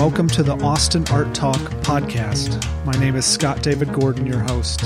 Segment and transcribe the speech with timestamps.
[0.00, 2.56] welcome to the Austin Art Talk podcast.
[2.86, 4.82] My name is Scott David Gordon, your host.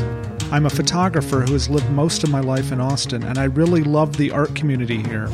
[0.50, 3.84] I'm a photographer who has lived most of my life in Austin, and I really
[3.84, 5.28] love the art community here.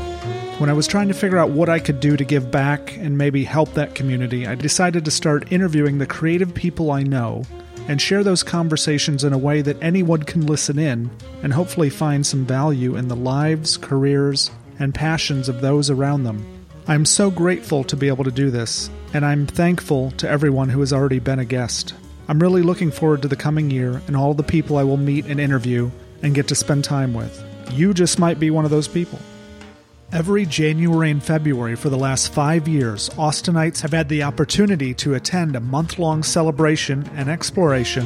[0.59, 3.17] When I was trying to figure out what I could do to give back and
[3.17, 7.45] maybe help that community, I decided to start interviewing the creative people I know
[7.89, 11.09] and share those conversations in a way that anyone can listen in
[11.43, 16.60] and hopefully find some value in the lives, careers, and passions of those around them.
[16.91, 20.81] I'm so grateful to be able to do this, and I'm thankful to everyone who
[20.81, 21.95] has already been a guest.
[22.27, 25.27] I'm really looking forward to the coming year and all the people I will meet
[25.27, 25.93] and interview
[26.25, 27.45] and get to spend time with.
[27.71, 29.21] You just might be one of those people.
[30.13, 35.15] Every January and February for the last five years, Austinites have had the opportunity to
[35.15, 38.05] attend a month long celebration and exploration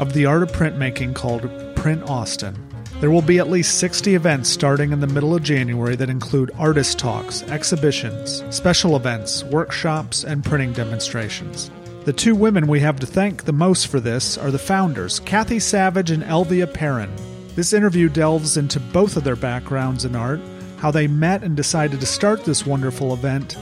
[0.00, 2.65] of the art of printmaking called Print Austin.
[3.00, 6.50] There will be at least 60 events starting in the middle of January that include
[6.58, 11.70] artist talks, exhibitions, special events, workshops, and printing demonstrations.
[12.04, 15.58] The two women we have to thank the most for this are the founders, Kathy
[15.58, 17.10] Savage and Elvia Perrin.
[17.54, 20.40] This interview delves into both of their backgrounds in art
[20.78, 23.56] how they met and decided to start this wonderful event,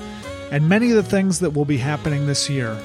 [0.50, 2.76] and many of the things that will be happening this year.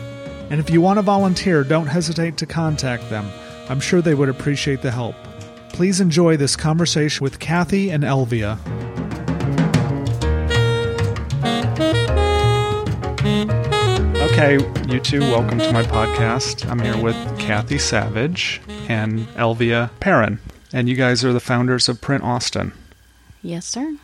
[0.49, 3.29] And if you want to volunteer, don't hesitate to contact them.
[3.69, 5.15] I'm sure they would appreciate the help.
[5.73, 8.57] Please enjoy this conversation with Kathy and Elvia.
[14.31, 16.69] Okay, you two, welcome to my podcast.
[16.69, 20.39] I'm here with Kathy Savage and Elvia Perrin,
[20.73, 22.73] and you guys are the founders of Print Austin.
[23.41, 23.97] Yes, sir.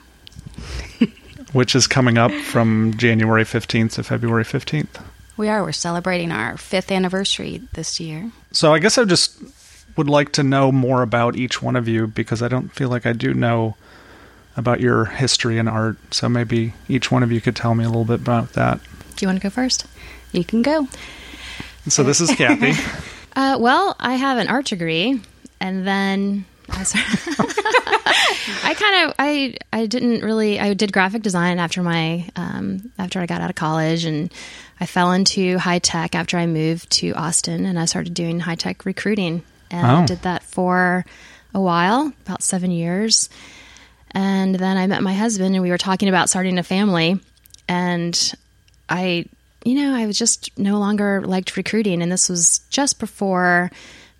[1.54, 5.02] which is coming up from January 15th to February 15th.
[5.38, 5.64] We are.
[5.64, 8.32] We're celebrating our fifth anniversary this year.
[8.52, 9.38] So I guess I just
[9.96, 13.06] would like to know more about each one of you because I don't feel like
[13.06, 13.76] I do know
[14.58, 15.98] about your history and art.
[16.12, 18.80] So maybe each one of you could tell me a little bit about that.
[19.16, 19.86] Do you want to go first?
[20.32, 20.88] You can go.
[21.88, 22.74] So this is Kathy.
[23.36, 25.22] uh, well, I have an art degree,
[25.60, 26.80] and then I,
[28.64, 33.20] I kind of I I didn't really I did graphic design after my um, after
[33.20, 34.34] I got out of college, and
[34.80, 38.56] I fell into high tech after I moved to Austin, and I started doing high
[38.56, 39.96] tech recruiting, and oh.
[39.96, 41.06] I did that for
[41.54, 43.30] a while, about seven years,
[44.12, 47.20] and then I met my husband, and we were talking about starting a family,
[47.68, 48.34] and
[48.90, 49.26] I,
[49.64, 53.72] you know, I was just no longer liked recruiting, and this was just before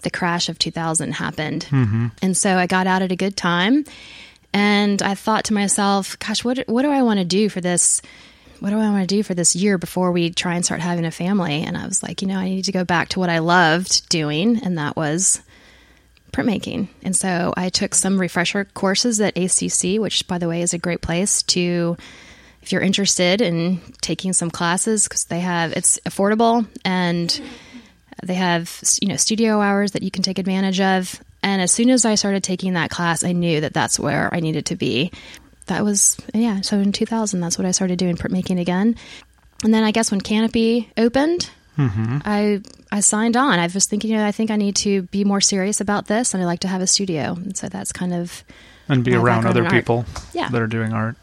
[0.02, 2.08] the crash of 2000 happened, mm-hmm.
[2.22, 3.86] and so I got out at a good time,
[4.54, 8.02] and I thought to myself, "Gosh, what what do I want to do for this?"
[8.66, 11.06] What do I want to do for this year before we try and start having
[11.06, 11.62] a family?
[11.62, 14.10] And I was like, you know, I need to go back to what I loved
[14.10, 15.40] doing, and that was
[16.34, 16.88] printmaking.
[17.04, 20.80] And so I took some refresher courses at ACC, which, by the way, is a
[20.80, 21.96] great place to
[22.64, 27.40] if you're interested in taking some classes because they have it's affordable and
[28.24, 31.92] they have you know studio hours that you can take advantage of and as soon
[31.92, 35.12] as i started taking that class i knew that that's where i needed to be
[35.68, 38.96] that was yeah so in 2000 that's what i started doing printmaking again
[39.64, 42.20] and then i guess when canopy opened mm-hmm.
[42.26, 42.62] i
[42.92, 45.42] i signed on i was thinking you know i think i need to be more
[45.42, 48.44] serious about this and i like to have a studio and so that's kind of
[48.88, 50.50] and be around other people yeah.
[50.50, 51.16] that are doing art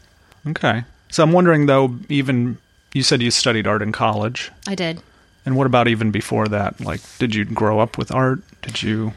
[0.47, 0.83] okay
[1.13, 2.57] so I'm wondering though, even
[2.91, 4.51] you said you studied art in college.
[4.67, 4.99] I did.
[5.45, 6.81] And what about even before that?
[6.81, 8.39] Like, did you grow up with art?
[8.63, 9.13] Did you?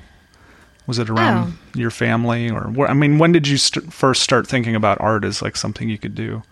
[0.86, 1.78] Was it around oh.
[1.78, 5.42] your family, or I mean, when did you st- first start thinking about art as
[5.42, 6.42] like something you could do?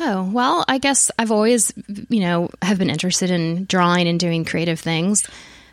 [0.00, 1.72] Oh well, I guess I've always,
[2.08, 5.26] you know, have been interested in drawing and doing creative things.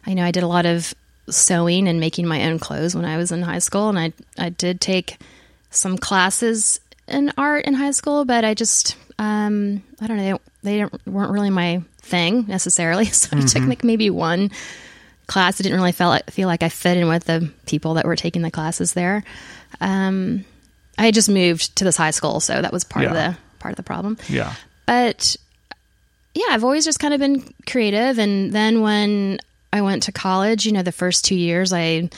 [0.05, 0.93] I know I did a lot of
[1.29, 4.49] sewing and making my own clothes when I was in high school, and I I
[4.49, 5.17] did take
[5.69, 10.83] some classes in art in high school, but I just um, I don't know they,
[10.83, 13.05] they weren't really my thing necessarily.
[13.11, 13.45] So mm-hmm.
[13.45, 14.51] I took like maybe one
[15.29, 15.61] class.
[15.61, 18.17] I didn't really feel like, feel like I fit in with the people that were
[18.17, 19.23] taking the classes there.
[19.79, 20.43] Um,
[20.97, 23.09] I just moved to this high school, so that was part yeah.
[23.09, 24.17] of the part of the problem.
[24.27, 24.53] Yeah,
[24.85, 25.37] but
[26.33, 29.39] yeah, I've always just kind of been creative, and then when
[29.71, 32.09] I went to college, you know, the first two years I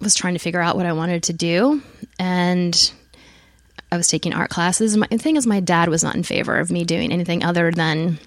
[0.00, 1.82] was trying to figure out what I wanted to do,
[2.18, 2.92] and
[3.90, 4.96] I was taking art classes.
[4.96, 7.72] My, the thing is, my dad was not in favor of me doing anything other
[7.72, 8.18] than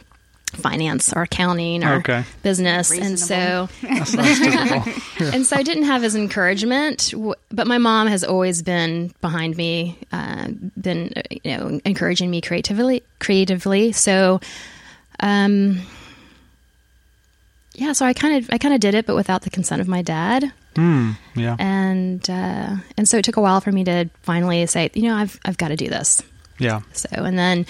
[0.49, 2.23] finance or accounting or okay.
[2.43, 3.09] business Reasonable.
[3.09, 3.69] and so
[5.23, 5.31] yeah.
[5.33, 7.13] and so I didn't have his encouragement
[7.51, 10.47] but my mom has always been behind me uh,
[10.79, 11.13] been
[11.43, 14.39] you know encouraging me creatively creatively so
[15.19, 15.79] um
[17.73, 19.87] yeah so I kind of I kind of did it but without the consent of
[19.87, 21.55] my dad Mm, yeah.
[21.59, 25.15] And uh, and so it took a while for me to finally say, you know,
[25.15, 26.21] I've I've got to do this.
[26.57, 26.81] Yeah.
[26.93, 27.65] So and then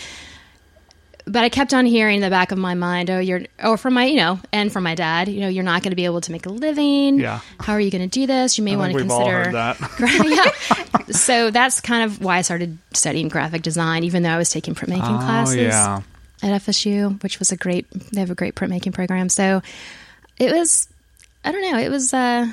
[1.32, 3.94] but I kept on hearing in the back of my mind, oh, you're, or from
[3.94, 6.22] my, you know, and from my dad, you know, you're not going to be able
[6.22, 7.20] to make a living.
[7.20, 7.40] Yeah.
[7.60, 8.58] How are you going to do this?
[8.58, 9.52] You may want to consider.
[9.52, 9.78] that.
[11.06, 11.06] yeah.
[11.14, 14.76] So that's kind of why I started studying graphic design, even though I was taking
[14.76, 16.02] printmaking Oh, classes yeah.
[16.42, 17.90] at FSU, which was a great.
[17.92, 19.30] They have a great printmaking program.
[19.30, 19.62] So
[20.40, 20.88] it was.
[21.46, 21.78] I don't know.
[21.80, 22.14] It was.
[22.14, 22.48] uh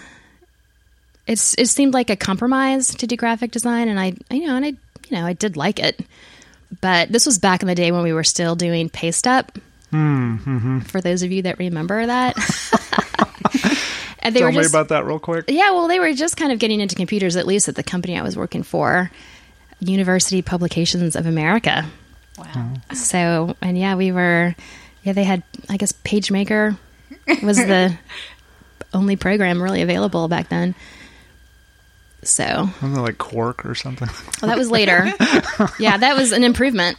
[1.26, 1.54] It's.
[1.58, 4.14] It seemed like a compromise to do graphic design, and I.
[4.30, 4.68] You know, and I.
[5.08, 6.00] You know, I did like it,
[6.80, 9.58] but this was back in the day when we were still doing paste up.
[9.92, 10.80] Mm-hmm.
[10.80, 12.36] For those of you that remember that.
[14.18, 15.44] and they Tell were me just, about that real quick.
[15.48, 18.18] yeah, well, they were just kind of getting into computers, at least at the company
[18.18, 19.10] I was working for,
[19.80, 21.86] University Publications of America.
[22.38, 22.74] Wow.
[22.92, 24.54] So, and yeah, we were,
[25.04, 26.76] yeah, they had, I guess, PageMaker
[27.42, 27.96] was the
[28.92, 30.74] only program really available back then.
[32.26, 34.08] So, Wasn't it like Quark or something?
[34.42, 35.04] Well, that was later.
[35.78, 36.98] yeah, that was an improvement.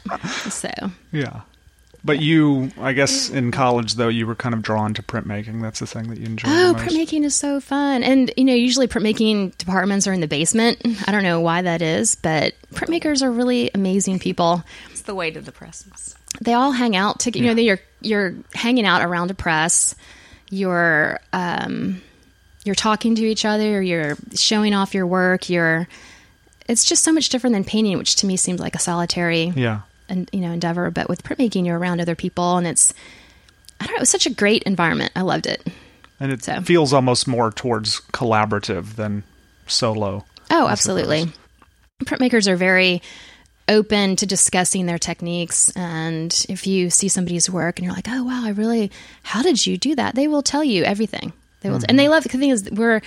[0.50, 0.70] So,
[1.12, 1.42] yeah.
[2.04, 5.62] But you, I guess, in college though, you were kind of drawn to printmaking.
[5.62, 6.86] That's the thing that you enjoyed oh, the most.
[6.86, 8.02] printmaking is so fun.
[8.04, 10.82] And, you know, usually printmaking departments are in the basement.
[11.08, 14.64] I don't know why that is, but printmakers are really amazing people.
[14.92, 16.16] It's the way to the presses.
[16.40, 19.96] they all hang out to you know you're you're hanging out around a press
[20.50, 22.02] you're um
[22.68, 25.88] you're talking to each other you're showing off your work you're
[26.68, 29.82] it's just so much different than painting which to me seems like a solitary Yeah.
[30.10, 32.94] and you know endeavor but with printmaking you're around other people and it's
[33.80, 35.66] i don't know it was such a great environment i loved it
[36.20, 36.62] And it So.
[36.62, 39.24] feels almost more towards collaborative than
[39.68, 40.26] solo.
[40.50, 41.32] Oh, absolutely.
[42.06, 43.02] Printmakers are very
[43.68, 45.70] open to discussing their techniques.
[45.76, 48.92] And if you see somebody's work and you're like, oh, wow, I really,
[49.24, 50.16] how did you do that?
[50.16, 51.34] They will tell you everything.
[51.62, 51.86] They will, hmm.
[51.90, 53.02] and they love, the thing is, we're,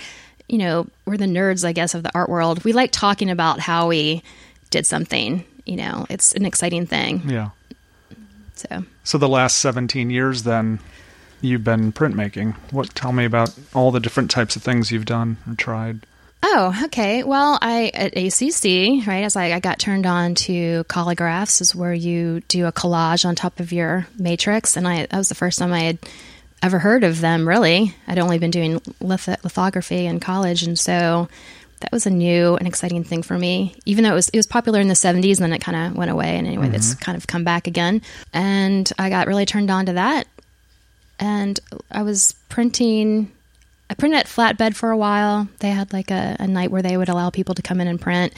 [0.47, 2.63] you know, we're the nerds, I guess, of the art world.
[2.63, 4.23] We like talking about how we
[4.69, 5.45] did something.
[5.65, 7.21] You know, it's an exciting thing.
[7.29, 7.49] Yeah.
[8.55, 10.79] So, So the last 17 years then
[11.41, 12.55] you've been printmaking.
[12.71, 16.05] What tell me about all the different types of things you've done or tried?
[16.43, 17.23] Oh, okay.
[17.23, 21.93] Well, I at ACC, right, as I, I got turned on to collagraphs, is where
[21.93, 25.59] you do a collage on top of your matrix, and I that was the first
[25.59, 25.99] time I had
[26.61, 27.47] ever heard of them.
[27.47, 31.27] Really, I'd only been doing lith- lithography in college, and so
[31.79, 33.75] that was a new and exciting thing for me.
[33.85, 35.97] Even though it was it was popular in the '70s, and then it kind of
[35.97, 37.03] went away, and anyway, it's mm-hmm.
[37.03, 38.01] kind of come back again,
[38.33, 40.27] and I got really turned on to that,
[41.19, 41.59] and
[41.91, 43.31] I was printing.
[43.89, 45.49] I printed at Flatbed for a while.
[45.59, 47.99] They had like a, a night where they would allow people to come in and
[47.99, 48.33] print.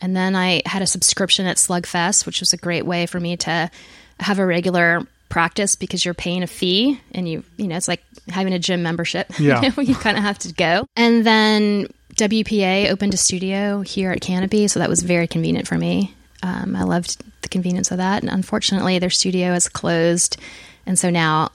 [0.00, 3.36] And then I had a subscription at Slugfest, which was a great way for me
[3.38, 3.70] to
[4.20, 8.04] have a regular practice because you're paying a fee and you, you know, it's like
[8.28, 9.26] having a gym membership.
[9.40, 9.62] Yeah.
[9.62, 10.86] you, know, you kind of have to go.
[10.94, 14.68] And then WPA opened a studio here at Canopy.
[14.68, 16.14] So that was very convenient for me.
[16.44, 18.22] Um, I loved the convenience of that.
[18.22, 20.36] And unfortunately, their studio is closed.
[20.86, 21.50] And so now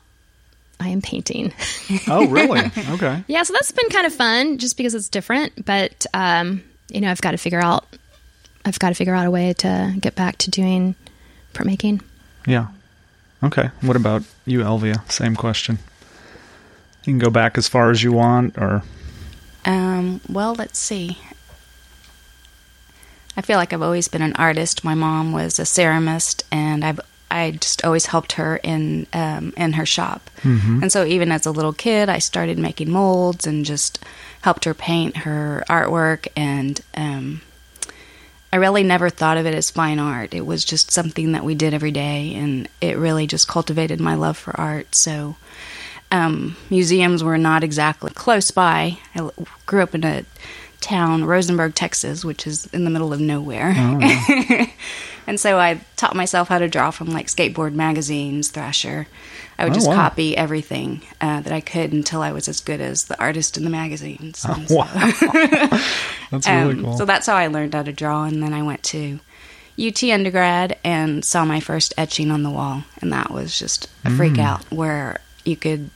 [0.82, 1.54] I am painting.
[2.08, 2.60] Oh, really?
[2.90, 3.24] okay.
[3.28, 5.66] Yeah, so that's been kind of fun just because it's different.
[5.66, 7.86] But um, you know, I've got to figure out
[8.66, 10.96] I've got to figure out a way to get back to doing
[11.54, 12.02] printmaking.
[12.46, 12.68] Yeah.
[13.44, 13.70] Okay.
[13.82, 15.10] What about you, Elvia?
[15.12, 15.80] Same question.
[17.06, 18.84] You can go back as far as you want or
[19.66, 21.18] Um, well, let's see.
[23.38, 24.84] I feel like I've always been an artist.
[24.84, 27.00] My mom was a ceramist, and I've
[27.32, 30.30] I just always helped her in um, in her shop.
[30.44, 34.04] And so even as a little kid, I started making molds and just
[34.42, 36.28] helped her paint her artwork.
[36.36, 37.42] And um,
[38.52, 40.34] I really never thought of it as fine art.
[40.34, 44.16] It was just something that we did every day, and it really just cultivated my
[44.16, 44.96] love for art.
[44.96, 45.36] So
[46.12, 48.98] um, museums were not exactly close by.
[49.14, 49.30] I
[49.66, 50.26] grew up in a
[50.82, 53.74] town, Rosenberg, Texas, which is in the middle of nowhere.
[55.28, 59.08] and so I taught myself how to draw from like skateboard magazines, Thrasher.
[59.60, 59.96] I would Oh, just wow.
[59.96, 63.64] copy everything uh, that I could until I was as good as the artist in
[63.66, 64.46] the magazines.
[64.46, 64.90] And so- wow.
[66.32, 66.98] That's really um, cool.
[66.98, 69.20] So that's how I learned how to draw, and then I went to
[69.80, 74.12] UT undergrad and saw my first etching on the wall, and that was just a
[74.12, 74.40] freak Mm.
[74.44, 75.90] out where you could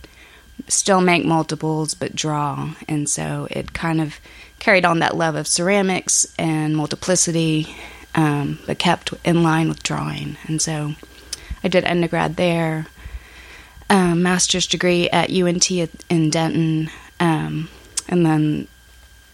[0.67, 4.19] still make multiples but draw, and so it kind of
[4.59, 7.75] carried on that love of ceramics and multiplicity,
[8.15, 10.93] um, but kept in line with drawing, and so
[11.63, 12.87] I did undergrad there,
[13.89, 17.69] um, master's degree at UNT in Denton, um,
[18.07, 18.67] and then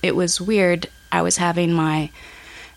[0.02, 0.88] it was weird.
[1.12, 2.12] I was having my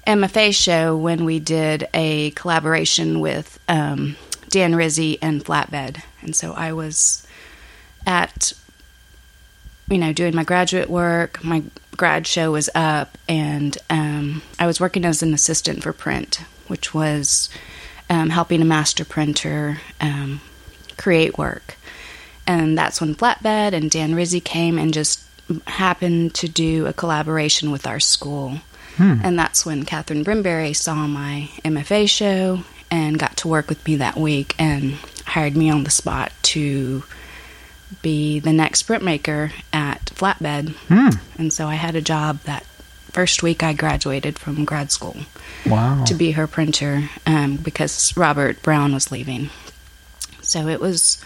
[0.06, 4.16] MFA show when we did a collaboration with um,
[4.48, 7.26] Dan Rizzie and Flatbed, and so I was
[8.06, 8.52] at
[9.88, 11.42] you know doing my graduate work.
[11.44, 11.62] My
[11.96, 16.92] grad show was up, and um, I was working as an assistant for print, which
[16.92, 17.48] was
[18.10, 20.40] um, helping a master printer um,
[21.02, 21.76] create work.
[22.46, 25.20] And that's when Flatbed and Dan Rizzie came and just
[25.66, 28.58] happened to do a collaboration with our school.
[28.98, 33.96] And that's when Katherine Brimberry saw my MFA show and got to work with me
[33.96, 34.92] that week and
[35.26, 37.02] hired me on the spot to
[38.00, 40.74] be the next printmaker at Flatbed.
[41.38, 42.64] And so I had a job that
[43.10, 45.16] first week I graduated from grad school
[45.66, 46.04] Wow.
[46.04, 49.50] to be her printer um, because Robert Brown was leaving.
[50.52, 51.18] So it was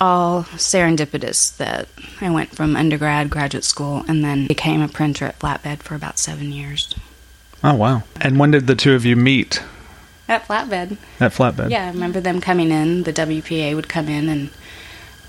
[0.00, 1.88] all serendipitous that
[2.20, 6.16] I went from undergrad, graduate school, and then became a printer at Flatbed for about
[6.16, 6.94] seven years.
[7.64, 8.04] oh, wow.
[8.20, 9.60] And when did the two of you meet
[10.28, 11.70] At Flatbed, at Flatbed?
[11.70, 13.02] yeah, I remember them coming in.
[13.02, 14.50] The WPA would come in and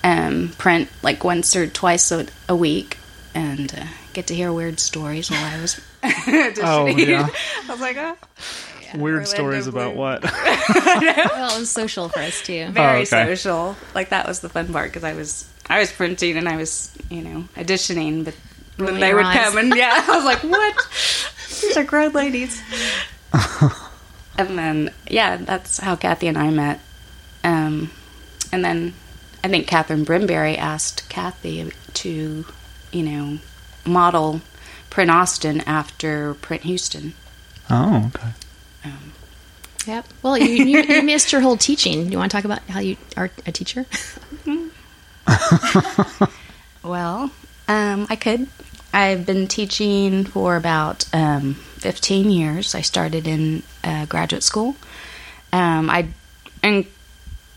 [0.03, 2.97] um, print like once or twice a, a week,
[3.33, 5.81] and uh, get to hear weird stories while I was.
[6.61, 7.29] Oh, yeah.
[7.67, 8.15] I was like, oh.
[8.95, 10.23] Weird Orlando stories about what?
[10.33, 12.69] Well, it was social for us too.
[12.69, 13.05] very Oh, okay.
[13.05, 13.75] social.
[13.95, 16.91] Like that was the fun part because I was I was printing and I was
[17.09, 18.35] you know auditioning, but
[18.77, 19.37] then Rolling they your would eyes.
[19.49, 20.75] come and yeah, I was like, what?
[21.61, 22.61] These are grown ladies.
[24.37, 26.79] and then yeah, that's how Kathy and I met.
[27.43, 27.91] Um,
[28.51, 28.93] and then
[29.43, 32.45] I think Katherine Brimberry asked Kathy to,
[32.91, 33.39] you know,
[33.85, 34.41] model
[34.89, 37.13] Print Austin after Print Houston.
[37.69, 38.29] oh, okay.
[39.85, 40.07] Yep.
[40.21, 42.11] Well, you, you, you missed your whole teaching.
[42.11, 43.85] You want to talk about how you are a teacher?
[46.83, 47.31] Well,
[47.69, 48.47] um, I could.
[48.93, 52.75] I've been teaching for about um, 15 years.
[52.75, 54.75] I started in uh, graduate school.
[55.53, 56.09] Um, I,
[56.61, 56.85] in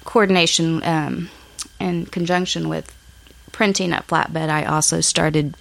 [0.04, 1.30] coordination, um,
[1.80, 2.95] in conjunction with
[3.50, 5.56] printing at Flatbed, I also started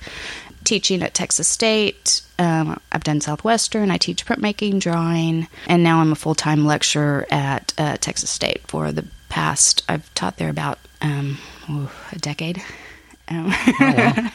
[0.65, 2.21] teaching at Texas State.
[2.37, 3.91] Um, I've done Southwestern.
[3.91, 8.61] I teach printmaking, drawing, and now I'm a full time lecturer at uh, Texas State
[8.67, 9.83] for the past.
[9.87, 11.37] I've taught there about um,
[11.69, 12.61] ooh, a decade.
[13.29, 13.53] Um,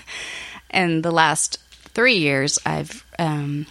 [0.70, 1.58] and the last
[1.94, 3.66] three years, I've um,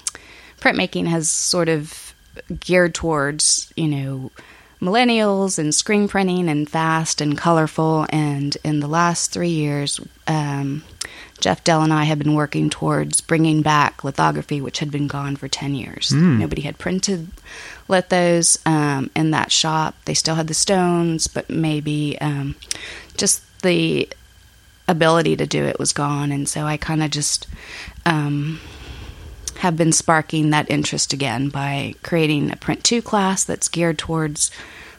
[0.59, 2.13] printmaking has sort of
[2.59, 4.31] geared towards you know
[4.81, 8.05] millennials and screen printing and fast and colorful.
[8.09, 10.83] And in the last three years, um,
[11.39, 15.36] Jeff Dell and I have been working towards bringing back lithography, which had been gone
[15.36, 16.12] for 10 years.
[16.39, 17.29] Nobody had printed
[17.88, 19.96] lithos um, in that shop.
[20.05, 22.55] They still had the stones, but maybe um,
[23.17, 24.10] just the
[24.88, 26.31] ability to do it was gone.
[26.31, 27.48] And so I kind of just
[28.05, 28.60] um,
[29.58, 34.51] have been sparking that interest again by creating a Print 2 class that's geared towards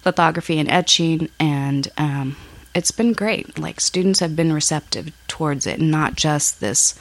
[0.04, 1.28] lithography and etching.
[1.38, 2.36] And um,
[2.74, 3.58] it's been great.
[3.58, 6.98] Like, students have been receptive towards it, not just this,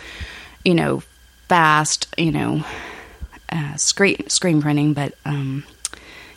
[0.63, 1.03] you know,
[1.47, 2.63] fast, you know,
[3.51, 5.63] uh, screen, screen printing, but um,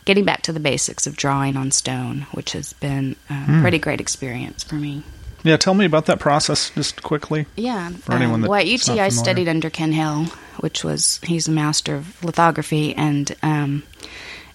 [0.04, 4.00] getting back to the basics of drawing on stone, which has been a pretty great
[4.00, 5.02] experience for me.
[5.44, 7.46] Yeah, tell me about that process just quickly.
[7.56, 7.90] Yeah.
[7.90, 10.26] For anyone um, that's well, at UT, I studied under Ken Hale,
[10.60, 13.82] which was he's a master of lithography, and um,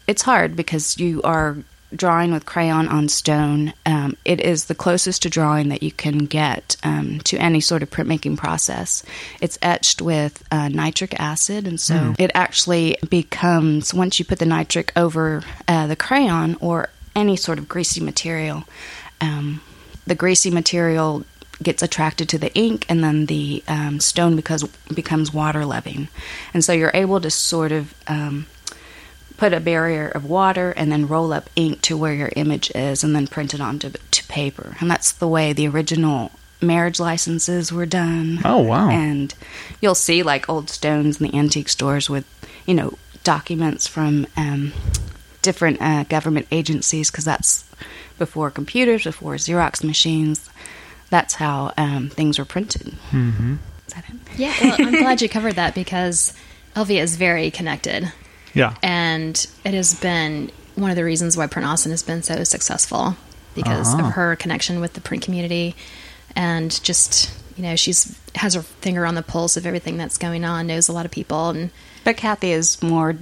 [0.07, 1.57] it's hard because you are
[1.96, 3.74] drawing with crayon on stone.
[3.86, 7.84] Um, it is the closest to drawing that you can get um, to any sort
[7.84, 9.03] of printmaking process.
[9.41, 14.46] It's etched with uh, nitric acid, and so it actually becomes once you put the
[14.46, 18.63] nitric over uh, the crayon or any sort of greasy material.
[19.22, 19.62] Um,
[20.06, 21.25] the greasy material
[21.63, 24.63] gets attracted to the ink, and then the um, stone because
[24.94, 26.08] becomes water loving,
[26.53, 28.46] and so you're able to sort of um,
[29.38, 33.03] put a barrier of water and then roll up ink to where your image is,
[33.03, 37.72] and then print it onto to paper, and that's the way the original marriage licenses
[37.72, 38.39] were done.
[38.44, 38.89] Oh, wow.
[38.89, 39.34] And
[39.79, 42.25] you'll see like old stones in the antique stores with
[42.65, 44.74] you know documents from um,
[45.41, 47.63] different uh, government agencies because that's
[48.17, 50.50] before computers, before Xerox machines.
[51.10, 52.96] That's how um, things were printed.
[53.12, 53.56] Mm-hmm.
[53.88, 54.15] Is that it?
[54.38, 54.53] Yeah.
[54.62, 56.34] Well, I'm glad you covered that because
[56.75, 58.12] Elvia is very connected,
[58.57, 58.73] Yeah.
[58.83, 63.15] and it has been one of the reasons why Print Austin has been so successful
[63.55, 64.07] because Uh-huh.
[64.07, 65.75] of her connection with the print community,
[66.35, 70.43] and just you know she's has her finger on the pulse of everything that's going
[70.45, 71.69] on, knows a lot of people, and
[72.03, 73.15] But Kathy is more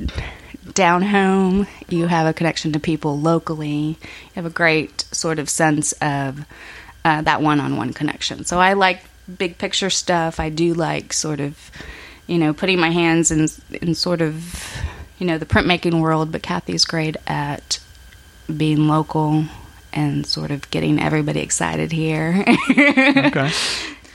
[0.74, 1.68] down home.
[1.88, 3.98] You have a connection to people locally.
[4.00, 6.44] You have a great sort of sense of
[7.06, 8.46] uh, that one-on-one connection.
[8.46, 9.00] So I like
[9.38, 10.40] big picture stuff.
[10.40, 11.72] I do like sort of,
[12.28, 13.48] you know, putting my hands in
[13.82, 14.34] in sort of,
[15.20, 16.32] you know, the printmaking world.
[16.32, 17.80] But Kathy's great at
[18.56, 19.46] being local
[19.94, 22.44] and sort of getting everybody excited here.
[22.70, 23.52] Okay.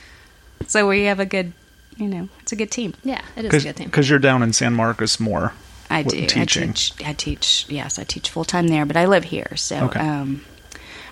[0.66, 1.52] so we have a good,
[1.96, 2.94] you know, it's a good team.
[3.02, 3.86] yeah, it is a good thing.
[3.86, 5.52] Because you're down in San Marcos more.
[5.88, 6.26] I w- do.
[6.28, 6.70] teaching.
[6.70, 6.94] I teach.
[7.06, 7.66] I teach.
[7.68, 9.56] Yes, I teach full time there, but I live here.
[9.56, 9.98] So, Okay.
[10.00, 10.44] um,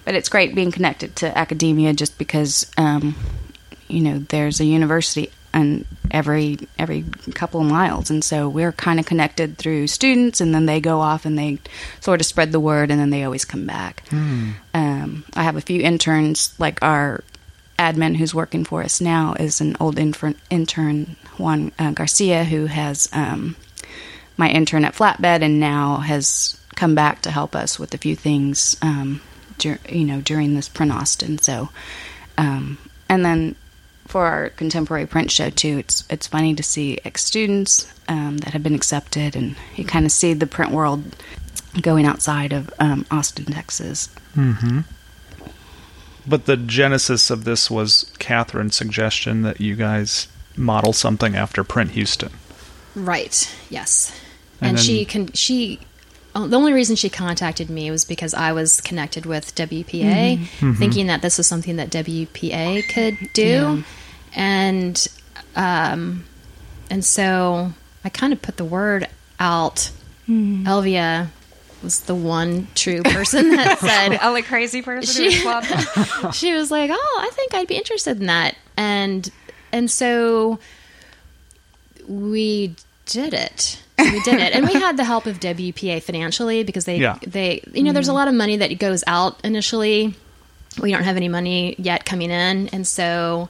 [0.04, 3.16] but it's great being connected to academia, just because um,
[3.88, 9.00] you know there's a university and every every couple of miles, and so we're kind
[9.00, 11.58] of connected through students, and then they go off and they
[12.00, 14.02] sort of spread the word, and then they always come back.
[14.74, 17.22] Um, I have a few interns, like our
[17.78, 22.66] admin who's working for us now is an old infer- intern Juan uh, Garcia who
[22.66, 23.54] has um,
[24.36, 28.16] my intern at Flatbed and now has come back to help us with a few
[28.16, 29.20] things, um,
[29.58, 31.38] dur- you know, during this print Austin.
[31.38, 31.68] So,
[32.36, 32.78] um,
[33.08, 33.54] and then
[34.08, 38.52] for our contemporary print show too, it's it's funny to see ex students um, that
[38.54, 41.14] have been accepted, and you kind of see the print world
[41.80, 44.08] going outside of um, Austin, Texas.
[46.26, 51.92] But the genesis of this was Katherine's suggestion that you guys model something after Print
[51.92, 52.30] Houston.
[52.94, 53.54] Right.
[53.70, 54.12] Yes.
[54.60, 55.32] And And, then- she can.
[55.32, 55.80] She.
[56.34, 60.72] oh, The only reason she contacted me was because I was connected with WPA, Mm-hmm.
[60.74, 63.84] thinking that this was something that WPA could do,
[64.34, 65.06] and
[65.56, 66.24] um,
[66.90, 67.72] and so
[68.04, 69.06] I kind of put the word
[69.40, 69.90] out.
[70.28, 71.28] Elvia
[71.82, 75.44] was the one true person that said, only crazy person She-
[76.32, 79.30] she was like, "Oh, I think I'd be interested in that," and
[79.72, 80.58] and so
[82.06, 82.74] we
[83.06, 83.82] did it.
[83.98, 87.18] We did it, and we had the help of WPA financially because they Yeah.
[87.26, 90.14] they you know there's a lot of money that goes out initially.
[90.80, 93.48] We don't have any money yet coming in, and so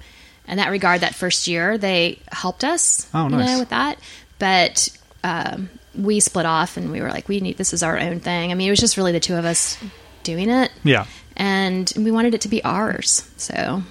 [0.49, 3.47] in that regard, that first year they helped us, Oh, you nice.
[3.49, 3.99] know, with that.
[4.39, 4.89] But
[5.25, 8.51] um, we split off, and we were like, we need this is our own thing.
[8.51, 9.77] I mean, it was just really the two of us
[10.25, 11.07] doing it Yeah.
[11.37, 13.29] and we wanted it to be ours.
[13.37, 13.83] So,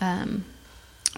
[0.00, 0.44] um,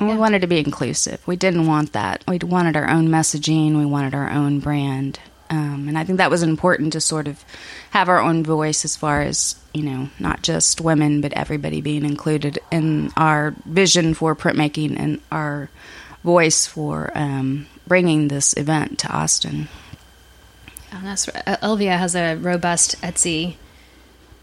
[0.01, 1.21] We wanted to be inclusive.
[1.27, 2.23] We didn't want that.
[2.29, 3.77] We wanted our own messaging.
[3.77, 5.19] We wanted our own brand.
[5.51, 7.43] Um, and I think that was important to sort of
[7.91, 12.05] have our own voice as far as, you know, not just women, but everybody being
[12.05, 15.71] included in our vision for printmaking and our
[16.23, 19.69] voice for um, bringing this event to Austin.
[20.93, 23.55] and that's uh, Elvia has a robust Etsy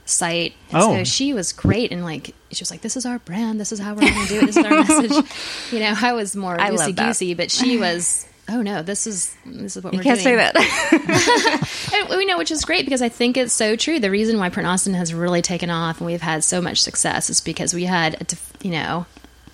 [0.06, 0.96] site, and Oh.
[0.98, 1.92] so she was great.
[1.92, 3.60] And like, she was like, "This is our brand.
[3.60, 4.46] This is how we're going to do it.
[4.48, 7.78] This is our message." You know, I was more I love loosey goosey, but she
[7.78, 8.26] was.
[8.48, 8.84] Oh no!
[8.84, 10.38] This is this is what You we're can't doing.
[10.38, 11.70] say that.
[11.96, 14.00] And we know, which is great because I think it's so true.
[14.00, 17.30] The reason why Print Austin has really taken off and we've had so much success
[17.30, 19.06] is because we had, a def- you know,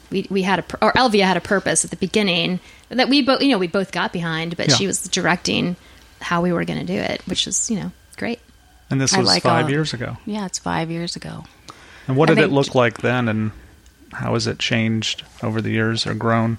[0.10, 3.22] we we had a pur- or Elvia had a purpose at the beginning that we
[3.22, 4.76] both, you know, we both got behind, but Yeah.
[4.76, 5.76] she was directing
[6.20, 8.40] how we were going to do it, which is, you know, great.
[8.90, 10.18] And this was like five all- years ago.
[10.26, 11.44] yeah, it's five years ago.
[12.08, 13.52] And what I did it look like then, and
[14.14, 16.58] how has it changed over the years or grown?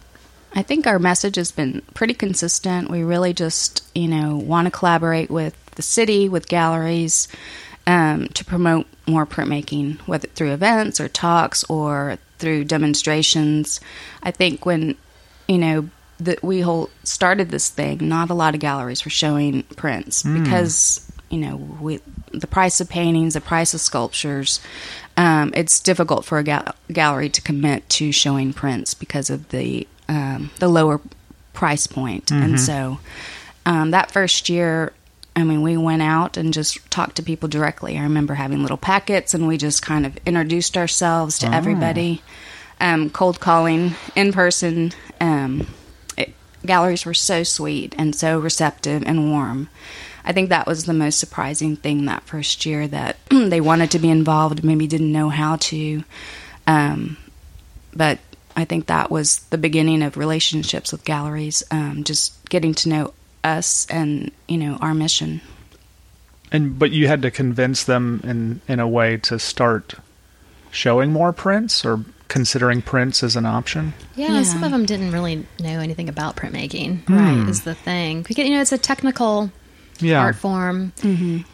[0.54, 2.90] I think our message has been pretty consistent.
[2.90, 7.28] We really just, you know, want to collaborate with the city, with galleries,
[7.86, 13.80] um, to promote more printmaking, whether through events or talks or through demonstrations.
[14.22, 14.96] I think when,
[15.48, 15.88] you know,
[16.20, 21.10] that we whole started this thing, not a lot of galleries were showing prints because,
[21.30, 22.00] you know, we
[22.32, 24.60] the price of paintings, the price of sculptures.
[25.16, 29.86] Um, it's difficult for a gal- gallery to commit to showing prints because of the
[30.12, 31.00] um, the lower
[31.54, 32.30] price point.
[32.30, 32.98] And so
[33.64, 34.92] um, that first year,
[35.34, 37.98] I mean, we went out and just talked to people directly.
[37.98, 42.22] I remember having little packets, and we just kind of introduced ourselves to everybody,
[42.78, 44.92] um, cold calling in person.
[45.18, 45.66] Um,
[46.18, 46.34] it,
[46.66, 49.70] galleries were so sweet and so receptive and warm.
[50.24, 53.98] I think that was the most surprising thing that first year that they wanted to
[53.98, 56.04] be involved, maybe didn't know how to.
[56.66, 57.16] Um,
[57.94, 58.18] but
[58.56, 63.14] I think that was the beginning of relationships with galleries, um, just getting to know
[63.44, 65.40] us and you know our mission.
[66.50, 69.94] And but you had to convince them in in a way to start
[70.70, 73.92] showing more prints or considering prints as an option.
[74.16, 74.42] Yeah, Yeah.
[74.42, 77.04] some of them didn't really know anything about printmaking.
[77.04, 77.14] Hmm.
[77.18, 78.22] Right, is the thing.
[78.22, 79.50] Because you know, it's a technical
[80.00, 80.20] Yeah.
[80.20, 80.92] art form,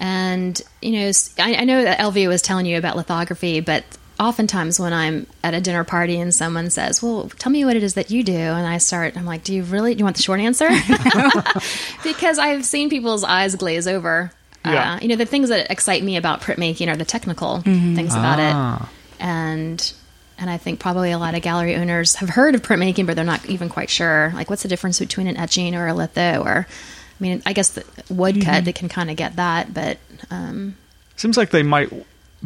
[0.01, 3.85] and you know, I know that Elvia was telling you about lithography, but
[4.21, 7.83] oftentimes when I'm at a dinner party and someone says, "Well, tell me what it
[7.83, 9.95] is that you do," and I start, I'm like, "Do you really?
[9.95, 10.69] Do you want the short answer?"
[12.03, 14.33] because I've seen people's eyes glaze over.
[14.65, 14.95] Yeah.
[14.95, 18.39] Uh, you know, the things that excite me about printmaking are the technical things about
[18.41, 18.83] Ah.
[18.83, 19.93] it, and
[20.39, 23.25] and I think probably a lot of gallery owners have heard of printmaking, but they're
[23.25, 24.31] not even quite sure.
[24.35, 26.43] Like, what's the difference between an etching or a litho?
[26.45, 29.99] Or, I mean, I guess the woodcut they can kind of get that, but
[30.31, 30.77] um,
[31.17, 31.91] Seems like they might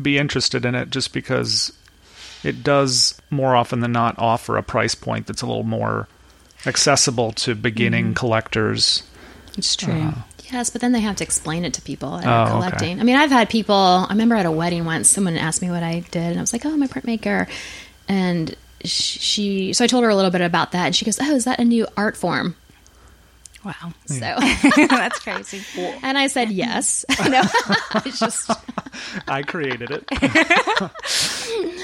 [0.01, 1.73] be interested in it just because
[2.43, 6.09] it does more often than not offer a price point that's a little more
[6.67, 8.17] accessible to beginning mm.
[8.17, 9.03] collectors.
[9.57, 9.93] It's true.
[9.95, 10.23] Uh-huh.
[10.51, 12.53] Yes, but then they have to explain it to people that Oh, are okay.
[12.53, 13.01] collecting.
[13.01, 13.75] I mean, I've had people.
[13.75, 16.53] I remember at a wedding once, someone asked me what I did, and I was
[16.53, 17.49] like, "Oh, I'm a printmaker,"
[18.07, 19.73] and she.
[19.73, 21.59] So I told her a little bit about that, and she goes, "Oh, is that
[21.59, 22.57] a new art form?"
[23.65, 23.93] Wow.
[24.07, 24.19] So,
[24.77, 25.63] That's crazy.
[26.03, 27.43] and I said, "Yes." no,
[28.05, 28.51] it's just
[29.29, 30.05] I created it.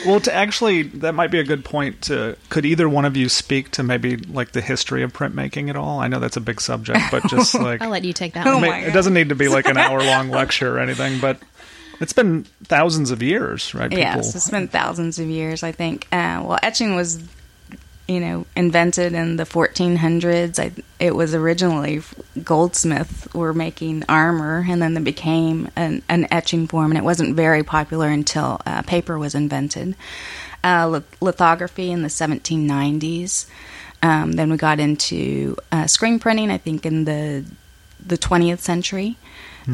[0.07, 2.03] well, to actually, that might be a good point.
[2.03, 5.77] To could either one of you speak to maybe like the history of printmaking at
[5.77, 6.01] all?
[6.01, 8.55] I know that's a big subject, but just like I'll let you take that Oh
[8.55, 8.63] one.
[8.63, 11.39] Ma- my it doesn't need to be like an hour long lecture or anything, but
[12.01, 13.91] it's been thousands of years, right?
[13.91, 16.07] People, Yes, it's been thousands of years, I think.
[16.13, 17.23] Uh, well, etching was,
[18.09, 20.59] you know, invented in the 1400s.
[20.59, 22.03] I, it was originally
[22.43, 27.37] goldsmiths were making armor, and then it became an, an etching form, and it wasn't
[27.37, 29.95] very popular until uh, paper was invented.
[30.65, 33.47] Uh, lithography in the 1790s.
[34.03, 37.45] Um, then we got into uh, screen printing, I think, in the
[38.05, 39.17] the 20th century.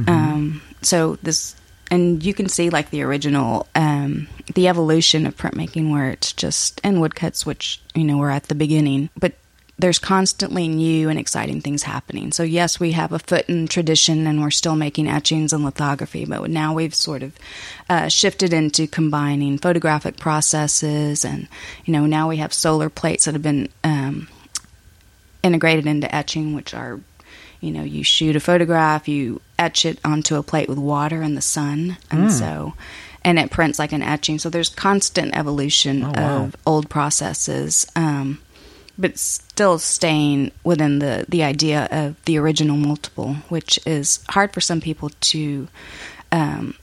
[0.08, 1.54] Um, so this,
[1.90, 6.80] and you can see like the original, um, the evolution of printmaking, where it's just
[6.84, 9.34] and woodcuts, which you know were at the beginning, but
[9.78, 12.30] there's constantly new and exciting things happening.
[12.30, 16.24] So yes, we have a foot in tradition, and we're still making etchings and lithography,
[16.24, 17.36] but now we've sort of
[17.88, 21.48] uh, shifted into combining photographic processes, and
[21.84, 24.28] you know now we have solar plates that have been um,
[25.42, 27.00] integrated into etching, which are,
[27.64, 31.36] you know, you shoot a photograph, you etch it onto a plate with water and
[31.36, 32.74] the sun, and so,
[33.24, 34.38] and it prints like an etching.
[34.38, 36.44] So there's constant evolution Oh, wow.
[36.44, 38.38] of old processes, um,
[38.98, 44.60] but still staying within the the idea of the original multiple, which is hard for
[44.60, 45.68] some people to.
[46.32, 46.74] Um,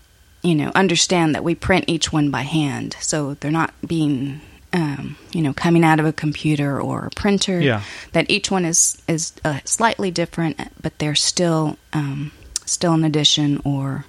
[0.44, 4.42] you know, understand that we print each one by hand, so they're not being,
[4.74, 7.82] um, you know, coming out of a computer or a printer Yeah.
[8.14, 12.32] that each one is is uh, slightly different, but they're still um,
[12.66, 14.06] still an addition or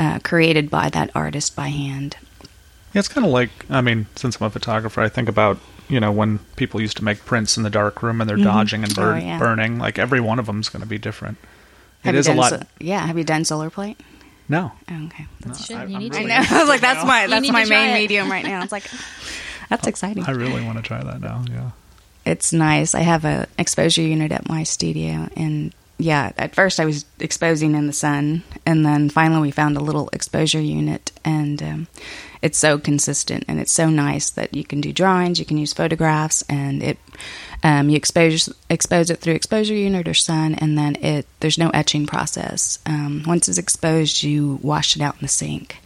[0.00, 2.16] uh, created by that artist by hand.
[2.94, 5.58] Yeah, it's kind of like I mean, since I'm a photographer, I think about
[5.90, 8.84] you know when people used to make prints in the dark room and they're dodging
[8.84, 9.38] and burn, Oh, yeah.
[9.38, 9.78] burning.
[9.78, 11.36] Like every one of them is going to be different.
[12.04, 12.50] Have it you is a lot.
[12.50, 13.98] so- yeah, have you done solar plate?
[14.50, 16.40] no, Oh, okay, That's- Should- I- you need really to.
[16.40, 16.46] know.
[16.50, 17.94] I was like, that's my that's my main it.
[18.00, 18.62] medium right now.
[18.62, 18.84] It's like
[19.68, 20.24] that's exciting.
[20.24, 21.44] I really want to try that now.
[21.50, 21.70] Yeah.
[22.24, 22.94] it's nice.
[22.94, 27.74] I have an exposure unit at my studio, and yeah, at first I was exposing
[27.74, 31.86] in the sun, and then finally we found a little exposure unit, and um,
[32.40, 35.72] it's so consistent and it's so nice that you can do drawings, you can use
[35.72, 36.98] photographs, and it
[37.64, 41.70] um, you expose expose it through exposure unit or sun, and then it there's no
[41.70, 42.78] etching process.
[42.86, 45.78] Um, once it's exposed, you wash it out in the sink,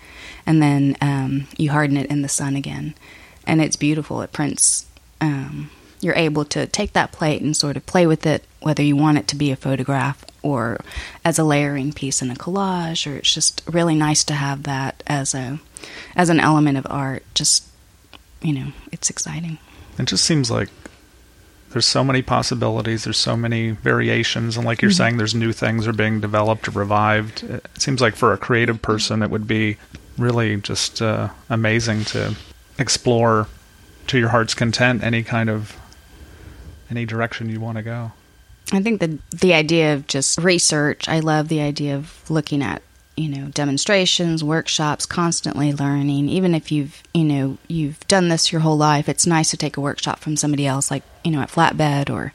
[0.45, 2.95] and then um, you harden it in the sun again,
[3.47, 4.23] and it's beautiful.
[4.23, 4.87] It prints.
[5.21, 8.97] Um, you're able to take that plate and sort of play with it, whether you
[8.97, 10.81] want it to be a photograph or
[11.25, 15.03] as a layering piece in a collage, or it's just really nice to have that
[15.07, 15.61] as a
[16.17, 17.25] as an element of art.
[17.35, 17.65] Just
[18.43, 19.59] you know, it's exciting.
[19.99, 20.69] It just seems like
[21.71, 23.05] there's so many possibilities.
[23.05, 26.73] There's so many variations, and like you're saying, there's new things are being developed or
[26.73, 27.45] revived.
[27.45, 29.77] It seems like for a creative person, it would be
[30.19, 32.37] really just uh, amazing to
[32.79, 33.49] explore
[34.09, 35.77] to your heart's content any kind of
[36.91, 38.13] any direction you want to go.
[38.73, 41.09] I think the the idea of just research.
[41.09, 42.83] I love the idea of looking at
[43.17, 46.29] you know demonstrations, workshops, constantly learning.
[46.29, 49.77] Even if you've you know you've done this your whole life, it's nice to take
[49.77, 52.33] a workshop from somebody else, like you know at Flatbed or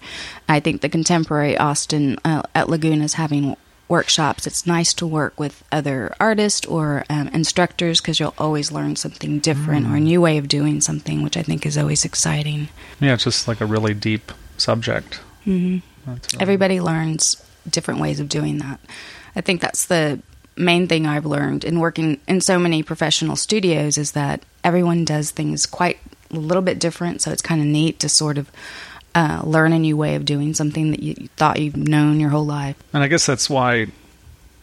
[0.47, 3.55] I think the contemporary Austin uh, at Laguna is having
[3.87, 4.45] workshops.
[4.45, 9.39] It's nice to work with other artists or um, instructors because you'll always learn something
[9.39, 12.69] different or a new way of doing something, which I think is always exciting.
[12.99, 15.15] Yeah, it's just like a really deep subject.
[15.43, 18.79] hmm really- Everybody learns different ways of doing that.
[19.35, 20.19] I think that's the
[20.55, 25.31] main thing I've learned in working in so many professional studios is that everyone does
[25.31, 25.99] things quite
[26.31, 27.21] a little bit different.
[27.21, 28.49] So it's kind of neat to sort of
[29.15, 32.29] uh, learn a new way of doing something that you, you thought you've known your
[32.29, 32.75] whole life.
[32.93, 33.87] And I guess that's why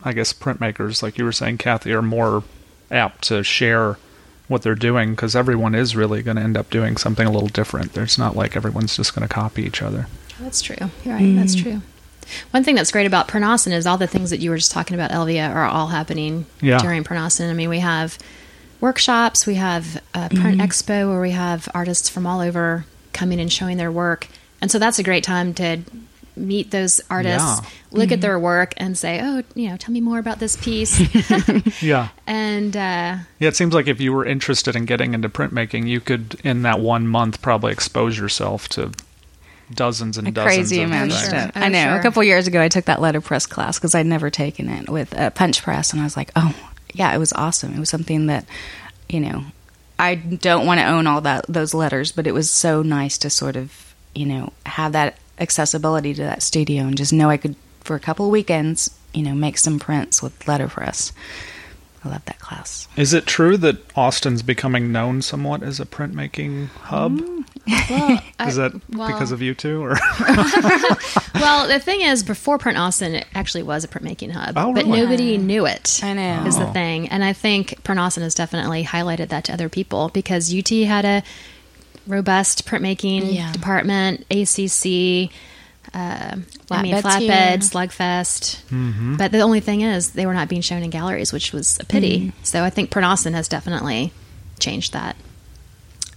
[0.05, 2.45] I guess printmakers, like you were saying, Kathy, are more
[2.91, 3.99] apt to share
[4.47, 7.49] what they're doing because everyone is really going to end up doing something a little
[7.49, 7.97] different.
[7.97, 10.07] It's not like everyone's just going to copy each other.
[10.39, 10.77] That's true.
[11.05, 11.35] You're right.
[11.37, 11.81] That's true.
[12.51, 14.71] One thing that's great about Print Austin is all the things that you were just
[14.73, 16.79] talking about, Elvia, are all happening Yeah.
[16.79, 17.51] during Print Austin.
[17.51, 18.19] I mean, we have
[18.81, 23.51] workshops, we have a print expo where we have artists from all over coming and
[23.53, 24.29] showing their work.
[24.61, 25.81] And so that's a great time to
[26.37, 27.69] meet those artists, Yeah.
[27.93, 31.01] look at their work, and say, oh, you know, tell me more about this piece.
[31.83, 32.09] Yeah.
[32.27, 36.01] and uh, Yeah, it seems like if you were interested in getting into printmaking, you
[36.01, 38.91] could, in that one month, probably expose yourself to
[39.73, 41.29] dozens and a dozens crazy of amount of sure.
[41.29, 41.53] stuff.
[41.55, 41.85] Oh, I know.
[41.85, 41.97] sure.
[41.99, 45.13] A couple years ago, I took that letterpress class because I'd never taken it with
[45.19, 46.55] a punch press, and I was like, oh,
[46.95, 47.75] yeah, it was awesome.
[47.75, 48.45] It was something that,
[49.09, 49.45] you know,
[49.99, 53.31] I don't want to own all that those letters, but it was so nice to
[53.31, 57.57] sort of, you know, have that accessibility to that studio and just know I could
[57.81, 61.13] for a couple of weekends, you know, make some prints with letterpress.
[62.05, 62.87] I love that class.
[62.97, 67.19] Is it true that Austin's becoming known somewhat as a printmaking hub?
[67.67, 69.97] Well, Is that well- because of you two, or
[71.35, 74.85] Well, the thing is, before Print Austin, it actually was a printmaking hub, Oh, but
[74.85, 75.01] really?
[75.01, 76.01] nobody knew it.
[76.03, 76.45] I know.
[76.47, 76.73] is the Oh.
[76.73, 80.69] thing, and I think Print Austin has definitely highlighted that to other people because UT
[80.85, 81.23] had a
[82.07, 83.53] robust printmaking Yeah.
[83.53, 85.31] department, ACC.
[85.93, 86.37] Uh,
[86.71, 87.59] I mean, Flatbeds flatbed, here.
[87.59, 88.63] slugfest.
[88.71, 89.17] Mm-hmm.
[89.17, 91.85] But the only thing is, they were not being shown in galleries, which was a
[91.85, 92.19] pity.
[92.29, 92.39] Mm-hmm.
[92.43, 94.13] So I think Print Austin has definitely
[94.59, 95.17] changed that.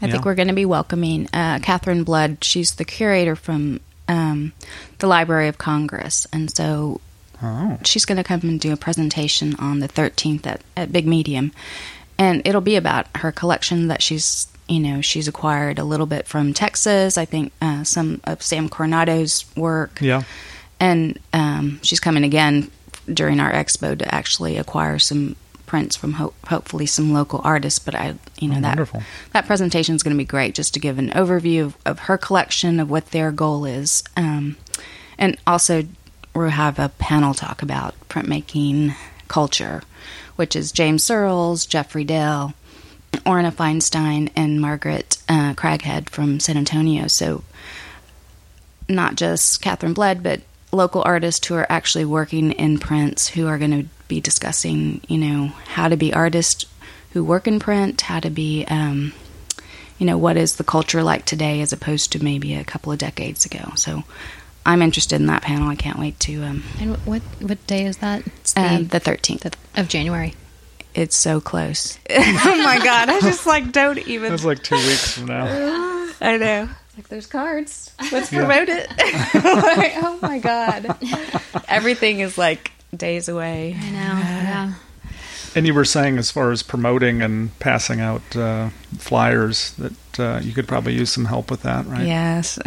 [0.01, 2.43] I think we're going to be welcoming uh, Katherine Blood.
[2.43, 4.53] She's the curator from um,
[4.99, 7.01] the Library of Congress, and so
[7.41, 11.07] oh, she's going to come and do a presentation on the 13th at, at Big
[11.07, 11.51] Medium,
[12.17, 16.27] and it'll be about her collection that she's you know she's acquired a little bit
[16.27, 17.17] from Texas.
[17.17, 20.23] I think uh, some of Sam Coronado's work, yeah,
[20.79, 22.71] and um, she's coming again
[23.11, 25.35] during our expo to actually acquire some
[25.67, 27.77] prints from ho- hopefully some local artists.
[27.77, 29.03] But I, you know, Oh, that wonderful.
[29.33, 32.17] that presentation is going to be great, just to give an overview of, of her
[32.17, 34.55] collection of what their goal is, um,
[35.19, 35.83] and also
[36.33, 38.95] we'll have a panel talk about printmaking
[39.27, 39.83] culture,
[40.37, 42.53] which is James Searles, Jeffrey Dell.
[43.25, 47.07] Orna Feinstein and Margaret uh, Craghead from San Antonio.
[47.07, 47.41] So
[48.89, 53.57] not just Katherine Blood, but local artists who are actually working in prints who are
[53.57, 56.65] going to be discussing, you know, how to be artists
[57.11, 59.13] who work in print, how to be, um,
[59.97, 62.99] you know, what is the culture like today as opposed to maybe a couple of
[62.99, 63.71] decades ago.
[63.75, 64.03] So
[64.65, 65.69] I'm interested in that panel.
[65.69, 66.43] I can't wait to.
[66.43, 68.25] Um, And what what day is that?
[68.27, 69.53] It's the, uh, the 13th.
[69.75, 70.35] of January.
[70.93, 71.97] It's so close.
[72.09, 73.09] oh my God.
[73.09, 74.29] I just like don't even.
[74.31, 75.45] that's like two weeks from now.
[76.21, 76.69] I know.
[76.95, 77.91] Like there's cards.
[78.11, 78.39] Let's Yeah.
[78.45, 78.87] promote it.
[79.43, 80.97] Like, oh my god.
[81.67, 83.75] Everything is like days away.
[83.79, 83.97] I know.
[83.97, 84.73] Yeah.
[85.55, 90.39] And you were saying, as far as promoting and passing out uh, flyers, that uh,
[90.43, 92.05] you could probably use some help with that, right?
[92.05, 92.59] Yes.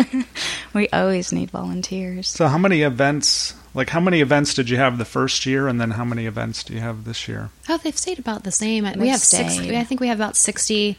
[0.74, 2.28] we always need volunteers.
[2.28, 3.54] So, how many events?
[3.74, 6.62] Like, how many events did you have the first year, and then how many events
[6.62, 7.48] do you have this year?
[7.68, 8.84] Oh, they've stayed about the same.
[8.84, 9.58] we They've have six.
[9.58, 10.98] I think we have about sixty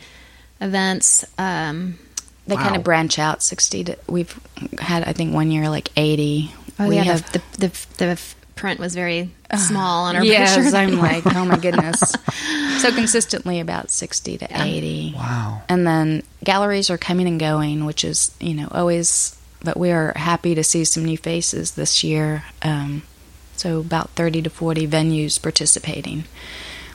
[0.59, 1.23] events.
[1.37, 1.99] Um,
[2.47, 4.37] They kind of branch out 60 to we've
[4.79, 6.51] had I think one year like 80.
[6.79, 10.55] oh we yeah, have the, the, the the print was very small on our Yes,
[10.55, 10.75] picture.
[10.75, 11.99] I'm like, oh my goodness.
[12.79, 15.13] so consistently about 60 to 80.
[15.15, 15.61] Wow.
[15.67, 20.13] And then galleries are coming and going, which is, you know, always, but we are
[20.15, 22.43] happy to see some new faces this year.
[22.61, 23.03] Um,
[23.55, 26.23] so about 30 to 40 venues participating,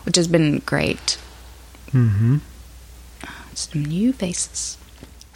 [0.05, 1.19] which has been great.
[1.93, 2.39] Mm-hmm.
[3.55, 4.78] Some new faces.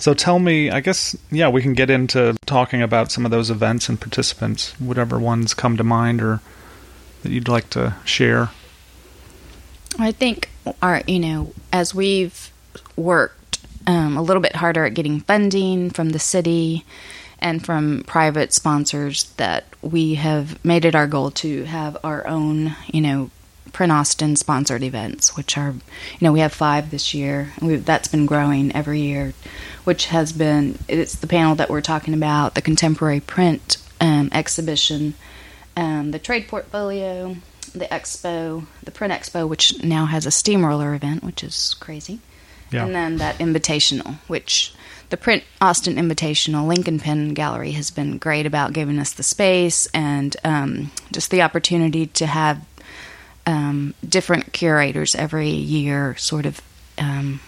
[0.02, 3.50] So tell me, I guess, yeah, we can get into talking about some of those
[3.50, 6.40] events and participants, whatever ones come to mind or
[7.22, 8.50] that you'd like to share.
[10.00, 10.50] I think
[10.82, 12.50] our, you know, as we've
[12.96, 16.84] worked um, a little bit harder at getting funding from the city
[17.38, 22.74] and from private sponsors, that we have made it our goal to have our own,
[22.88, 23.30] you know,
[23.72, 27.52] Print Austin sponsored events, which are, you know, we have five this year.
[27.60, 29.32] We've, that's been growing every year,
[29.84, 35.14] which has been, it's the panel that we're talking about, the contemporary print um, exhibition,
[35.76, 37.36] um, the trade portfolio,
[37.74, 42.20] the expo, the print expo, which now has a steamroller event, which is crazy.
[42.70, 42.86] Yeah.
[42.86, 44.74] And then that invitational, which
[45.10, 49.22] the Print Austin Invitational Link & Pin Gallery has been great about giving us the
[49.22, 52.64] space and um, just the opportunity to have
[53.46, 56.62] um, different curators every year sort of
[56.96, 57.40] um,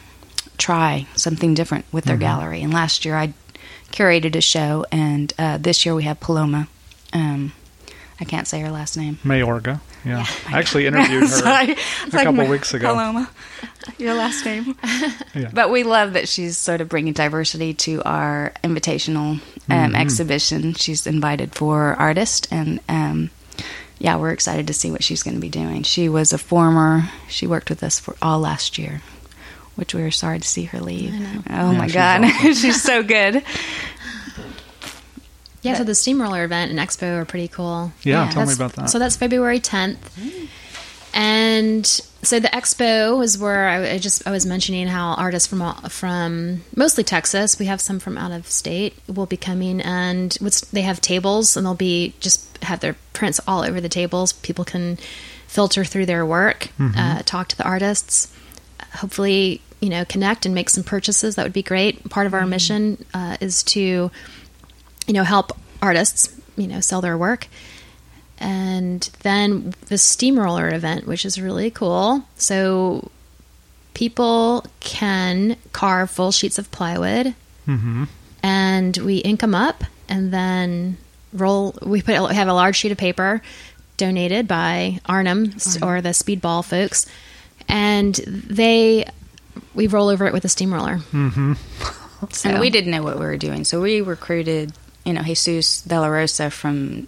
[0.59, 2.63] try something different with their gallery.
[2.63, 3.33] And last year I
[3.93, 6.69] curated a show, and uh, this year we have Paloma.
[7.13, 7.53] Um,
[8.21, 9.19] I can't say her last name.
[9.25, 9.81] Mayorga.
[10.05, 10.19] Yeah.
[10.19, 10.27] Yeah.
[10.55, 11.75] I actually interviewed her
[12.13, 12.93] a couple weeks ago.
[12.93, 13.31] Paloma,
[13.99, 14.77] your last name.
[15.35, 15.51] Yeah.
[15.53, 19.95] But we love that she's sort of bringing diversity to our invitational um, Mm-hmm.
[19.97, 20.75] exhibition.
[20.75, 23.31] She's invited for artists, and um,
[23.99, 25.83] yeah, we're excited to see what she's going to be doing.
[25.83, 27.09] She was a former.
[27.29, 29.01] She worked with us for all last year,
[29.77, 31.13] which we were sorry to see her leave.
[31.51, 32.55] Oh Yeah, my she's god, awesome.
[32.55, 33.43] she's so good.
[35.63, 37.93] Yeah, so the steamroller event and expo are pretty cool.
[38.03, 38.91] Yeah, Yeah, tell me about that.
[38.91, 39.97] So that's February 10th.
[41.15, 45.63] And so the expo is where I, I just I was mentioning how artists from
[45.63, 50.35] all- from mostly Texas, we have some from out of state, will be coming, and
[50.41, 54.33] what's, they have tables, and they'll be just have their prints all over the tables.
[54.33, 54.99] People can
[55.47, 58.35] filter through their work, uh, talk to the artists,
[58.95, 61.35] hopefully you know connect and make some purchases.
[61.37, 62.09] That would be great.
[62.11, 67.17] Part of our mission uh, is to you know help artists you know sell their
[67.19, 67.49] work.
[68.39, 72.25] And then the steamroller event which is really cool.
[72.37, 73.11] So
[73.95, 77.35] people can carve full sheets of plywood
[78.43, 80.97] and we ink them up and then
[81.33, 83.41] roll we put we have a large sheet of paper
[83.97, 87.07] donated by arnhem s- or the speedball folks
[87.69, 89.05] and they
[89.75, 91.55] we roll over it with a steamroller mm-hmm.
[92.31, 94.73] so And we didn't know what we were doing, so we recruited,
[95.05, 97.07] you know, Jesus De La Rosa from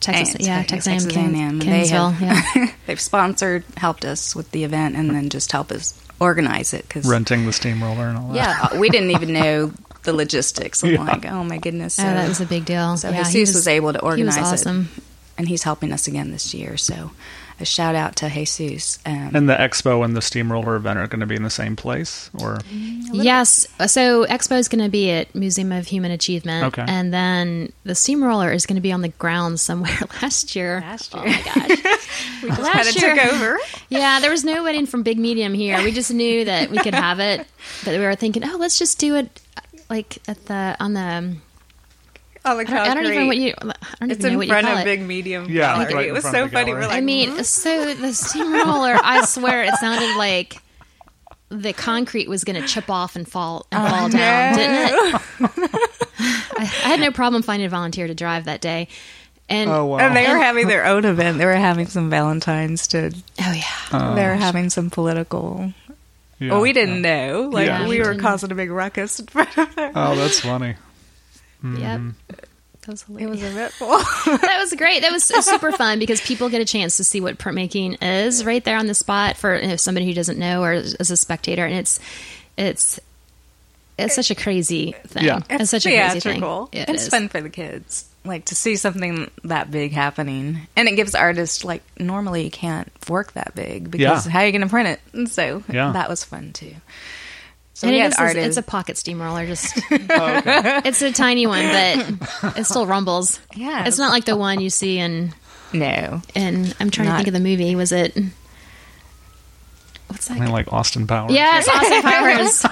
[0.00, 1.58] Texas, A- yeah, Te- Texas, Texas A&M, A&M.
[1.58, 2.70] They have, yeah.
[2.86, 7.06] they've sponsored, helped us with the event, and then just help us organize it because
[7.08, 8.72] Renting the steamroller and all that.
[8.72, 9.72] yeah, we didn't even know
[10.04, 10.82] the logistics.
[10.84, 11.02] I'm Yeah.
[11.02, 11.94] like, oh my goodness!
[11.94, 12.96] So, oh, that was a big deal.
[12.96, 14.88] so yeah, Jesus was, able to he organize was awesome.
[14.96, 15.02] it,
[15.38, 16.76] and he's helping us again this year.
[16.76, 17.10] So,
[17.58, 18.98] a shout out to Jesus.
[19.06, 21.74] Um, And the expo and the steamroller event are going to be in the same
[21.74, 22.58] place, or
[23.12, 23.66] Yes.
[23.86, 26.66] So Expo is going to be at Museum of Human Achievement.
[26.66, 26.84] Okay.
[26.86, 30.80] And then the steamroller is going to be on the ground somewhere last year.
[30.82, 31.34] Last Oh year.
[31.34, 31.68] my gosh.
[32.42, 33.58] we just last kind of year- took over.
[33.88, 35.82] yeah, there was no wedding from Big Medium here.
[35.82, 37.46] We just knew that we could have it.
[37.86, 39.40] But we were thinking, oh, let's just do it
[39.88, 41.36] like at the, on the, on the
[42.46, 44.46] I don't, I don't even know what you, I don't It's even know in what
[44.46, 44.84] you front call of it.
[44.84, 45.46] Big Medium.
[45.50, 45.94] Yeah, Gallery.
[45.94, 46.66] right in it was front so of the funny.
[46.66, 46.80] gallery.
[46.82, 50.62] We're like, I mean, so the steamroller, I swear it sounded like
[51.48, 54.74] the concrete was going to chip off and fall and oh, fall down, didn't
[55.14, 55.22] it?
[56.58, 58.88] I, I had no problem finding a volunteer to drive that day.
[59.48, 61.38] And oh wow, and they were having their own event.
[61.38, 63.12] They were having some Valentines to.
[63.14, 64.14] oh yeah, oh.
[64.16, 65.72] they were having some political.
[66.40, 67.28] Yeah, well, we didn't yeah.
[67.30, 67.42] know.
[67.52, 67.82] Like Yeah.
[67.84, 68.22] we We were didn't.
[68.22, 69.92] causing a big ruckus in front of there.
[69.94, 70.74] Oh, that's funny.
[71.74, 72.00] Yep.
[72.00, 72.10] Mm-hmm.
[72.82, 73.42] That was, It was hilarious.
[73.42, 73.88] eventful.
[74.38, 75.02] that was great.
[75.02, 78.64] That was super fun because people get a chance to see what printmaking is right
[78.64, 81.64] there on the spot for you know, somebody who doesn't know or as a spectator,
[81.66, 81.98] and it's
[82.56, 83.00] it's
[83.98, 85.24] it's such a crazy thing.
[85.24, 85.40] Yeah.
[85.50, 86.40] it's, such a crazy thing.
[86.40, 86.68] theatrical.
[86.72, 87.08] It it's is.
[87.08, 91.64] fun for the kids like to see something that big happening and it gives artists
[91.64, 94.32] like normally you can't work that big because Yeah.
[94.32, 95.92] how are you going to print it and so Yeah.
[95.92, 96.74] that was fun too
[97.76, 99.44] so And we it had is, artists it's a pocket steamroller.
[99.44, 100.80] Just Oh, okay.
[100.86, 103.38] it's a tiny one, but it still rumbles.
[103.54, 103.86] Yeah.
[103.86, 105.34] it's not like the one you see in
[105.74, 107.76] no And I'm trying to think of the movie.
[107.76, 108.16] Was it?
[110.06, 110.38] What's that?
[110.38, 111.32] I mean, like Austin Powers.
[111.32, 112.64] yes, Austin Powers.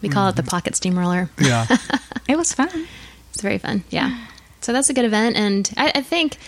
[0.00, 0.48] we call it the mm.
[0.48, 1.30] pocket steamroller.
[1.40, 1.66] yeah.
[2.28, 2.86] it was fun
[3.30, 3.82] It's very fun.
[3.90, 4.24] Yeah.
[4.60, 6.38] So that's a good event, and I, I think.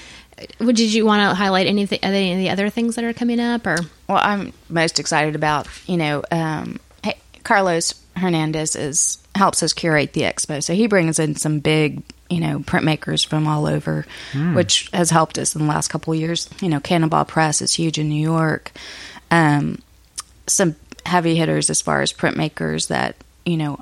[0.61, 1.99] Would did you want to highlight anything?
[2.03, 3.77] Any of the other things that are coming up, or?
[4.09, 10.13] Well i'm most excited about you know um hey, carlos hernandez is helps us curate
[10.13, 10.63] the expo.
[10.63, 14.07] So he brings in some big you know printmakers from all over
[14.55, 16.49] which has helped us in the last couple of years.
[16.61, 18.73] You know cannonball press is huge in new york.
[19.31, 19.81] Um
[20.47, 20.77] some
[21.07, 23.81] heavy hitters as far as printmakers that you know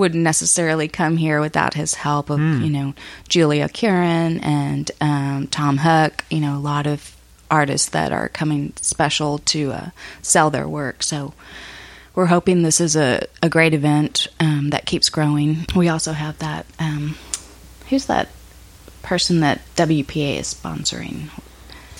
[0.00, 2.94] wouldn't necessarily come here without his help of you know
[3.28, 6.24] Julia Curran and um, Tom Huck.
[6.30, 7.14] You know, a lot of
[7.50, 9.90] artists that are coming special to uh,
[10.22, 11.02] sell their work.
[11.02, 11.34] So
[12.14, 15.66] we're hoping this is a, a great event um, that keeps growing.
[15.76, 16.66] We also have that.
[16.78, 17.16] Um,
[17.90, 18.28] who's that
[19.02, 21.28] person that WPA is sponsoring?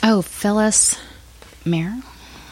[0.02, 0.98] oh, Phyllis?
[1.64, 2.02] Meryl.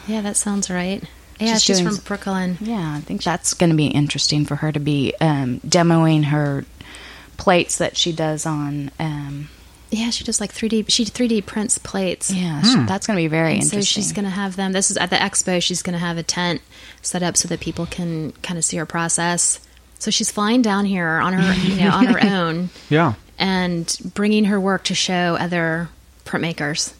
[0.07, 1.03] Yeah, that sounds right.
[1.39, 2.57] Yeah, She's she's, doing from s- Brooklyn.
[2.61, 6.65] Yeah, I think that's going to be interesting for her to be um, demoing her
[7.37, 8.91] plates that she does on.
[8.99, 9.49] Um,
[9.91, 10.85] Yeah, she does like 3D.
[10.89, 12.29] She 3D prints plates.
[12.29, 13.81] yeah, so that's going to be very And interesting.
[13.81, 14.73] so she's going to have them.
[14.73, 15.61] This is at the expo.
[15.63, 16.61] She's going to have a tent
[17.01, 19.59] set up so that people can kind of see her process.
[19.97, 23.13] So she's flying down here on her, you know, on her own Yeah.
[23.37, 25.89] and bringing her work to show other
[26.25, 26.93] printmakers.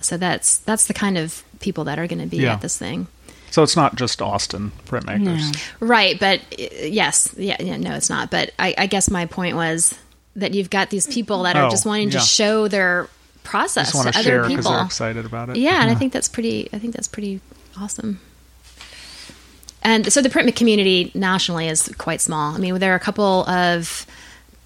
[0.00, 2.52] So that's that's the kind of people that are going to be Yeah.
[2.52, 3.06] at this thing.
[3.50, 5.56] So it's not just Austin printmakers.
[5.80, 8.30] Right, but uh, yes, yeah, yeah, no, it's not.
[8.30, 9.94] But I, I guess my point was
[10.34, 12.18] that you've got these people that are Oh, just wanting yeah.
[12.18, 13.08] to show their
[13.44, 14.70] process Just want to to other people.
[14.72, 15.56] they're excited about it.
[15.56, 16.68] Yeah, and I think that's pretty.
[16.72, 17.40] I think that's pretty
[17.80, 18.20] awesome.
[19.82, 22.54] And so the print community nationally is quite small.
[22.54, 24.04] I mean, there are a couple of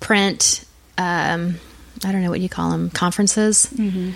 [0.01, 0.65] print.
[0.97, 1.57] Um,
[2.05, 3.59] I don't know what you call them conferences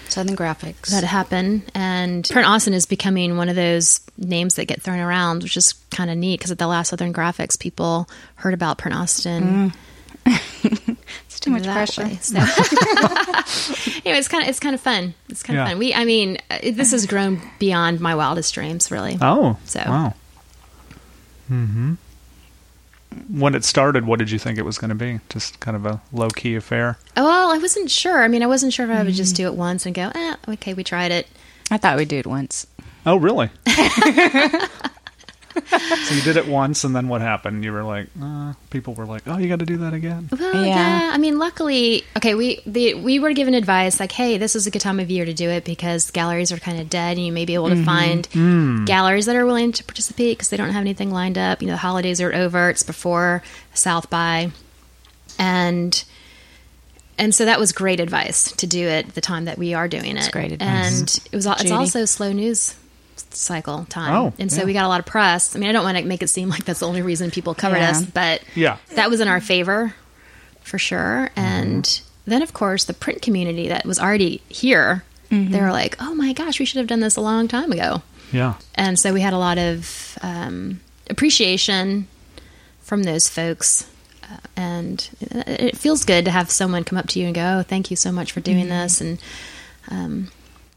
[0.09, 0.87] Southern Graphics.
[0.91, 5.43] that happen, and Print Austin is becoming one of those names that get thrown around,
[5.43, 8.97] which is kind of neat because at the last Southern Graphics, people heard about Print
[8.97, 9.73] Austin.
[10.27, 12.05] it's too much much pressure.
[12.05, 12.19] way.
[12.23, 12.39] So,
[14.05, 15.13] anyway, it's kind of it's kind of fun.
[15.29, 15.71] It's kind of Yeah.
[15.73, 15.79] fun.
[15.79, 19.19] We, I mean, uh, this has grown beyond my wildest dreams, really.
[19.21, 20.15] Oh, So- wow.
[21.49, 21.95] hmm
[23.29, 25.21] When it started, what did you think it was going to be?
[25.29, 26.99] Just kind of a low key affair.
[27.17, 28.23] Well, I wasn't sure.
[28.23, 29.17] I mean, I wasn't sure if I would Mm.
[29.17, 31.27] just do it once and go, eh, okay, we tried it.
[31.71, 32.67] I thought we'd do it once.
[33.07, 33.51] Oh, really?
[35.71, 37.65] so you did it once, and then what happened?
[37.65, 40.55] You were like, uh, people were like, "Oh, you got to do that again." Well,
[40.65, 40.65] Yeah.
[40.65, 41.11] yeah.
[41.13, 44.71] I mean, luckily, okay, we the we were given advice like, hey, this is a
[44.71, 47.33] good time of year to do it because galleries are kind of dead, and you
[47.33, 48.29] may be able to find
[48.87, 51.61] galleries that are willing to participate because they don't have anything lined up.
[51.63, 53.43] You know, the holidays are over; it's before
[53.75, 54.51] South by,
[55.39, 56.05] and
[57.19, 60.17] and so that was great advice to do it the time that we are doing
[60.17, 60.31] it.
[60.33, 61.01] great advice.
[61.01, 61.75] and it was al- it's Judy?
[61.75, 62.75] also slow news
[63.37, 64.65] cycle time, Oh, and so yeah.
[64.67, 65.55] we got a lot of press.
[65.55, 67.55] I mean, I don't want to make it seem like that's the only reason people
[67.55, 67.91] covered Yeah.
[67.91, 68.77] us, but Yeah.
[68.95, 69.95] that was in our favor
[70.63, 71.31] for sure.
[71.37, 76.15] And then, of course, the print community that was already here, they were like, "Oh
[76.15, 78.55] my gosh, we should have done this a long time ago." Yeah.
[78.77, 80.81] And so we had a lot of um,
[81.11, 82.07] appreciation
[82.83, 83.87] from those folks.
[84.23, 87.59] Uh, and it it feels good to have someone come up to you and go,
[87.59, 89.19] "Oh, thank you so much for doing this." And
[89.91, 90.29] um,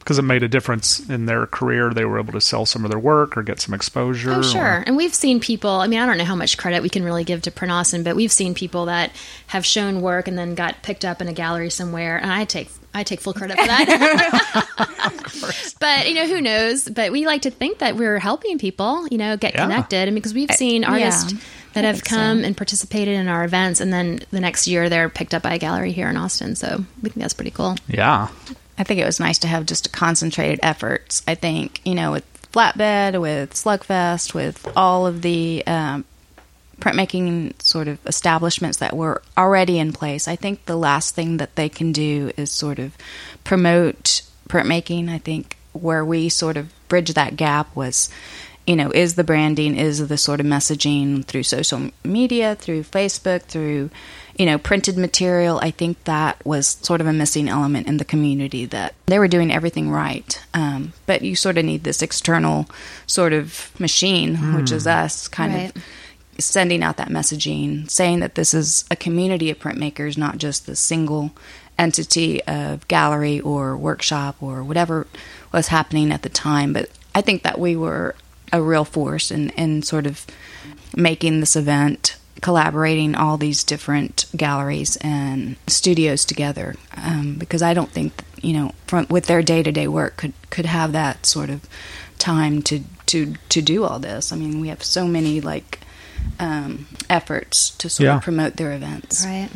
[0.08, 1.94] Because it made a difference in their career.
[1.94, 4.32] They were able to sell some of their work or get some exposure.
[4.32, 4.82] Oh, or- sure.
[4.88, 7.26] And we've seen people, I mean, I don't know how much credit we can really
[7.26, 9.12] give to Print Austin, but we've seen people that
[9.48, 12.16] have shown work and then got picked up in a gallery somewhere.
[12.16, 14.68] And I take, I take full credit for that.
[15.82, 16.88] but, you know, who knows?
[16.88, 19.64] But we like to think that we're helping people, you know, get Yeah.
[19.64, 20.04] connected.
[20.04, 21.40] I mean, because we've uh, seen artists yeah,
[21.74, 22.16] that I have think so.
[22.16, 23.82] come and participated in our events.
[23.82, 26.56] And then the next year they're picked up by a gallery here in Austin.
[26.56, 27.76] So we think that's pretty cool.
[27.90, 28.30] Yeah.
[28.78, 31.24] I think it was nice to have just concentrated efforts.
[31.28, 36.06] I think, you know, with Flatbed, with Slugfest, with all of the um,
[36.80, 41.56] printmaking sort of establishments that were already in place, I think the last thing that
[41.56, 42.96] they can do is sort of
[43.44, 45.10] promote printmaking.
[45.10, 48.10] I think where we sort of bridge that gap was,
[48.68, 53.44] you know, is the branding, is the sort of messaging through social media, through Facebook,
[53.44, 53.90] through,
[54.38, 55.58] you know, printed material.
[55.64, 59.30] I think that was sort of a missing element in the community that they were
[59.30, 60.40] doing everything right.
[60.54, 62.70] Um, but you sort of need this external
[63.06, 65.76] sort of machine, which is us, kind Right.
[65.76, 65.84] of
[66.40, 70.76] sending out that messaging, saying that this is a community of printmakers, not just the
[70.76, 71.32] single
[71.80, 75.08] entity of gallery or workshop or whatever
[75.54, 76.74] was happening at the time.
[76.74, 78.14] But I think that we were
[78.54, 80.26] a real force in, in sort of
[80.96, 86.76] making this event, collaborating all these different galleries and studios together.
[86.96, 90.34] Um, because I don't think, you know, from, with their day to day work, could
[90.50, 91.68] could have that sort of
[92.20, 94.32] time to to to do all this.
[94.32, 95.80] I mean, we have so many like
[96.40, 98.18] um, efforts to sort Yeah.
[98.18, 99.26] of promote their events.
[99.26, 99.50] Right.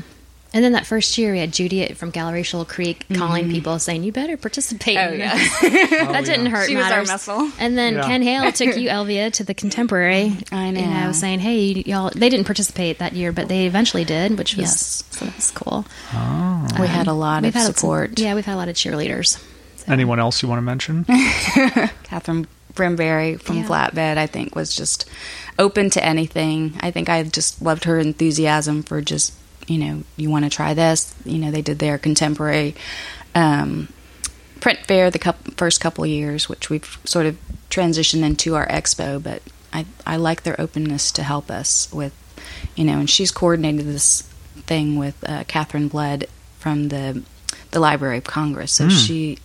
[0.54, 3.54] And then that first year, we had Judy from Gallery Shoal Creek calling Mm-hmm.
[3.54, 5.34] people saying, "You better participate." Oh, yeah.
[5.38, 6.68] this." that didn't hurt.
[6.68, 7.49] She was our muscle.
[7.58, 8.02] And then Yeah.
[8.04, 10.36] Ken Hale took you, Elvia, to the Contemporary.
[10.52, 11.06] I You know.
[11.06, 14.64] know, saying, "Hey, y'all." They didn't participate that year, but they eventually did, which was
[14.66, 15.04] Yes.
[15.12, 15.86] so that's cool.
[16.14, 16.68] Oh.
[16.80, 18.20] We had a lot of had some- support.
[18.20, 19.38] yeah, we've had a lot of cheerleaders.
[19.78, 21.06] So- Anyone else you want to mention?
[22.04, 23.68] Katherine Brimberry from Yeah.
[23.68, 25.10] Flatbed, I think, was just
[25.58, 26.74] open to anything.
[26.82, 29.34] I think I just loved her enthusiasm for just,
[29.72, 31.15] you know, you want to try this.
[31.26, 32.76] You know, they did their contemporary
[33.34, 33.88] um,
[34.59, 37.38] print fair the first couple years, which we've sort of
[37.69, 39.22] transitioned into our expo.
[39.22, 39.41] But
[39.72, 42.13] I, I like their openness to help us with,
[42.76, 44.24] you know, and she's coordinated this
[44.67, 46.26] thing with uh, Katherine Blood
[46.59, 47.24] from the
[47.72, 48.74] the Library of Congress.
[48.74, 49.38] So she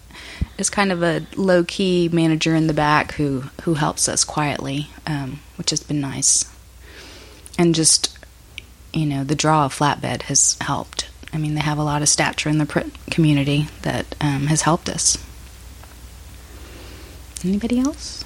[0.59, 4.89] is kind of a low key manager in the back who who helps us quietly,
[5.07, 6.45] um, which has been nice.
[7.59, 8.16] And just
[8.97, 11.09] you know, the draw of flatbed has helped.
[11.33, 14.63] I mean, they have a lot of stature in the print community that um, has
[14.63, 15.19] helped us.
[17.45, 18.25] Anybody else?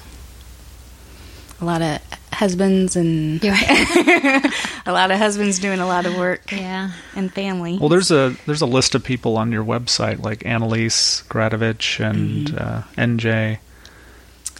[1.59, 1.99] A lot of
[2.31, 4.45] husbands and right.
[4.85, 6.91] a lot of husbands doing a lot of work yeah.
[7.15, 7.77] and family.
[7.77, 12.57] Well, there's a there's a list of people on your website like Annalise Gradovich and
[12.57, 13.59] uh, NJ.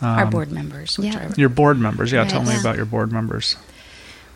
[0.02, 1.28] Our Um, board members, which yeah.
[1.28, 2.22] are Your board members, yeah.
[2.22, 2.60] Right, tell me yeah.
[2.60, 3.56] about your board members.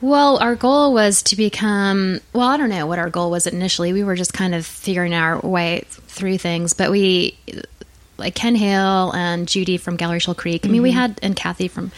[0.06, 3.92] Well, our goal was to become, well, I don't know what our goal was initially.
[3.92, 7.40] We were just kind of figuring our way through things, but we,
[8.16, 11.00] like Ken Hale and Judy from Gallery Shoal Creek, I mean, we mm-hmm.
[11.00, 11.90] had, and Kathy from,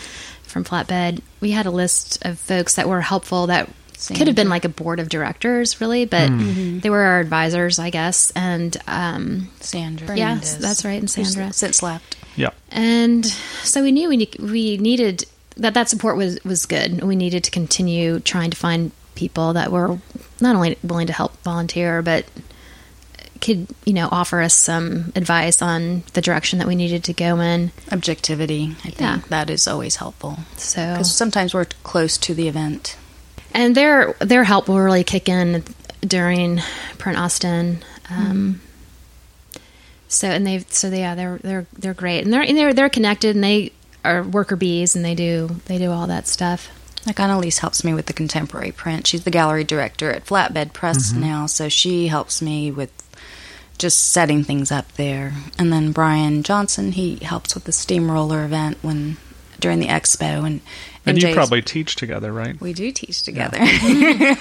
[0.44, 3.70] from Flatbed, we had a list of folks that were helpful that
[4.08, 6.40] could have been like a board of directors, really, but mm.
[6.40, 6.80] mm-hmm.
[6.80, 8.32] they were our advisors, I guess.
[8.38, 10.16] And, um, Sandra.
[10.16, 11.52] Yes, that's right, and Sandra.
[11.52, 12.16] Since left.
[12.38, 12.52] Yeah.
[12.70, 15.26] and so we knew we ne- we needed
[15.58, 17.04] that that support was was good.
[17.04, 19.98] We needed to continue trying to find people that were
[20.40, 22.26] not only willing to help volunteer, but
[23.42, 27.40] could, you know, offer us some advice on the direction that we needed to go
[27.40, 27.72] in.
[27.92, 29.20] Objectivity, I think Yeah.
[29.30, 30.40] that is always helpful.
[30.58, 32.96] So, Because sometimes we're close to the event.
[33.54, 35.64] and their their help will really kick in
[36.02, 36.62] during
[36.98, 37.84] Print Austin.
[38.10, 38.62] Um,
[40.08, 42.90] So and they've so they, yeah they're they're they're great and they're and they're they're
[42.90, 43.72] connected and they
[44.08, 46.70] are worker bees and they do they do all that stuff.
[47.06, 49.08] Like Annalise helps me with the contemporary print.
[49.08, 52.92] She's the gallery director at Flatbed Press now, so she helps me with
[53.78, 55.34] just setting things up there.
[55.58, 59.18] And then Brian Johnson, he helps with the steamroller event when
[59.60, 60.46] during the expo.
[60.46, 60.62] And
[61.06, 62.60] And you Jay's- probably teach together, right?
[62.60, 63.58] we do teach together.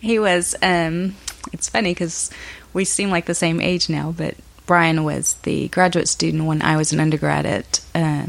[0.00, 0.54] he was.
[0.62, 1.14] Um,
[1.52, 2.30] it's funny because
[2.72, 4.34] we seem like the same age now, but
[4.66, 8.26] Brian was the graduate student when I was an undergrad at uh,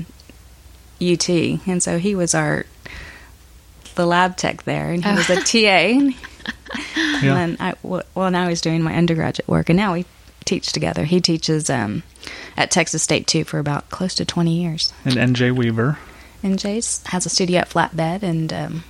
[1.12, 1.30] UT,
[1.68, 2.66] and so he was our
[3.96, 5.58] the lab tech there, and he was a TA.
[5.58, 6.16] And
[7.22, 7.34] Yeah.
[7.36, 10.06] then I, w- well, now he's doing my undergraduate work, and now we
[10.46, 11.04] teach together.
[11.06, 12.04] He teaches um,
[12.58, 14.92] at Texas State too for about close to twenty years.
[15.06, 15.98] And NJ Weaver.
[16.42, 18.84] And Jace has a studio at Flatbed, and um,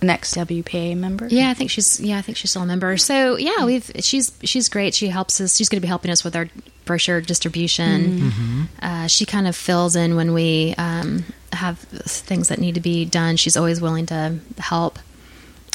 [0.00, 1.26] an ex WPA member.
[1.28, 2.96] Yeah, I think she's yeah, I think she's still a member.
[2.96, 4.94] So yeah, we've she's she's great.
[4.94, 5.56] She helps us.
[5.56, 6.48] She's going to be helping us with our
[6.84, 8.68] brochure distribution.
[8.80, 13.04] Uh, she kind of fills in when we um, have things that need to be
[13.04, 13.36] done.
[13.36, 14.98] She's always willing to help.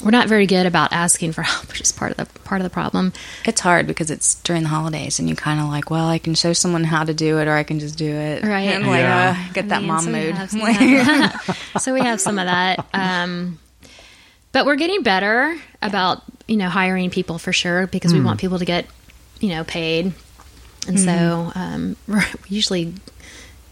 [0.03, 2.63] We're not very good about asking for help, which is part of the part of
[2.63, 3.11] the problem.
[3.45, 6.35] It's hard because it's during the holidays, and you kind of like, well, I can
[6.35, 8.43] show someone how to do it, or I can just do it.
[8.43, 8.69] Right.
[8.69, 10.35] And like, uh, get that mean, mom so mood.
[10.35, 12.85] have some so we have some of that.
[12.93, 13.59] Um,
[14.51, 18.59] but we're getting better about you know hiring people for sure because we want people
[18.59, 18.85] to get
[19.39, 20.13] you know paid,
[20.87, 22.93] and so um, we're, we usually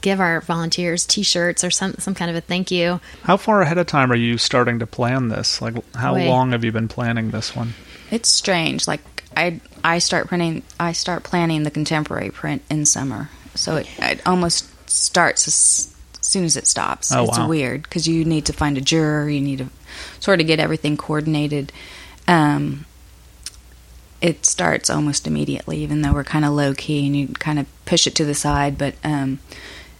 [0.02, 3.00] give our volunteers T-shirts or some some kind of a thank you.
[3.24, 5.62] How far ahead of time are you starting to plan this?
[5.62, 6.30] Like, how Wait.
[6.30, 7.74] long have you been planning this one?
[8.12, 8.88] It's strange.
[8.88, 9.02] Like
[9.36, 10.64] I, I start printing.
[10.80, 16.46] I start planning the contemporary print in summer, so it, it almost starts as soon
[16.46, 17.12] as it stops.
[17.12, 17.48] Oh, it's wow.
[17.48, 19.30] weird because you need to find a juror.
[19.30, 19.70] You need to
[20.20, 21.72] sort of get everything coordinated.
[22.28, 22.86] Um,
[24.22, 27.68] it starts almost immediately, even though we're kind of low key and you kind of
[27.86, 28.78] push it to the side.
[28.78, 29.40] But um,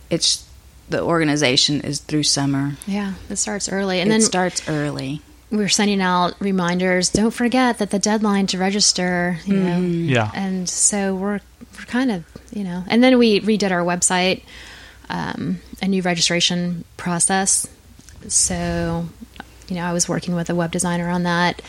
[0.10, 0.48] it's
[0.90, 2.78] the organization is through summer.
[2.88, 5.22] Yeah, it starts early, and it then starts early.
[5.52, 7.10] we're sending out reminders.
[7.10, 9.38] Don't forget that the deadline to register.
[9.46, 10.32] You know, Yeah.
[10.34, 11.40] and so we're
[11.78, 14.42] we're kind of you know and then we redid our website
[15.10, 17.68] um, a new registration process
[18.28, 19.06] so
[19.68, 21.62] you know i was working with a web designer on that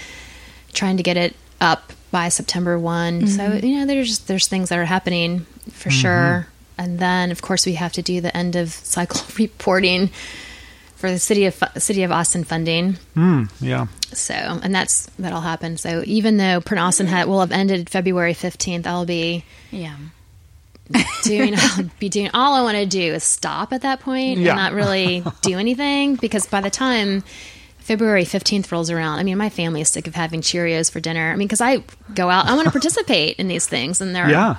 [0.72, 4.78] trying to get it up by september one so you know there's there's things that
[4.78, 5.40] are happening
[5.72, 6.46] for sure
[6.78, 10.08] and then of course we have to do the end of cycle reporting
[10.96, 13.86] for the city of city of austin funding Mm, yeah.
[14.12, 15.76] so, and that's that'll happen.
[15.76, 19.94] So, even though Print Austin hat will have ended February fifteenth, I'll be Yeah.
[21.24, 21.54] doing.
[21.56, 22.30] I'll be doing.
[22.34, 24.50] All I want to do is stop at that point Yeah.
[24.52, 27.22] and not really do anything because by the time
[27.88, 31.32] February fifteenth rolls around, I mean, my family is sick of having Cheerios for dinner.
[31.32, 31.82] I mean, because I
[32.14, 34.56] go out, I want to participate in these things, and they're Yeah.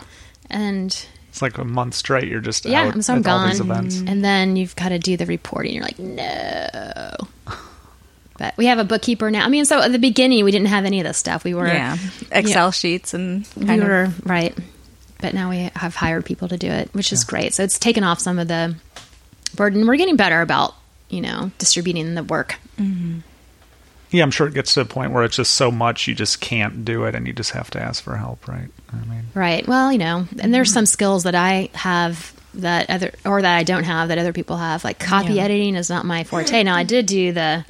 [0.49, 0.87] and
[1.29, 2.27] It's like a month straight.
[2.27, 3.99] You're just yeah, out I'm so I'm at gone, events.
[4.05, 5.73] and then you've got to do the reporting.
[5.75, 7.11] You're like, no.
[8.37, 9.45] But we have a bookkeeper now.
[9.45, 11.43] I mean, so at the beginning we didn't have any of this stuff.
[11.43, 11.97] We were Yeah.
[12.31, 14.57] Excel sheets and we kind of were right,
[15.19, 17.53] but now we have hired people to do it, which is great.
[17.53, 18.75] So it's taken off some of the
[19.55, 19.85] burden.
[19.85, 20.73] We're getting better about
[21.09, 22.55] you know distributing the work.
[24.11, 26.41] Yeah, I'm sure it gets to a point where it's just so much you just
[26.41, 28.69] can't do it, and you just have to ask for help, right?
[28.91, 29.67] I mean, Right.
[29.67, 33.61] Well, you know, and there's some skills that I have that other or that I
[33.63, 34.83] don't have that other people have.
[34.83, 35.43] Like copy Yeah.
[35.43, 36.63] editing is not my forte.
[36.63, 37.63] Now I did do the,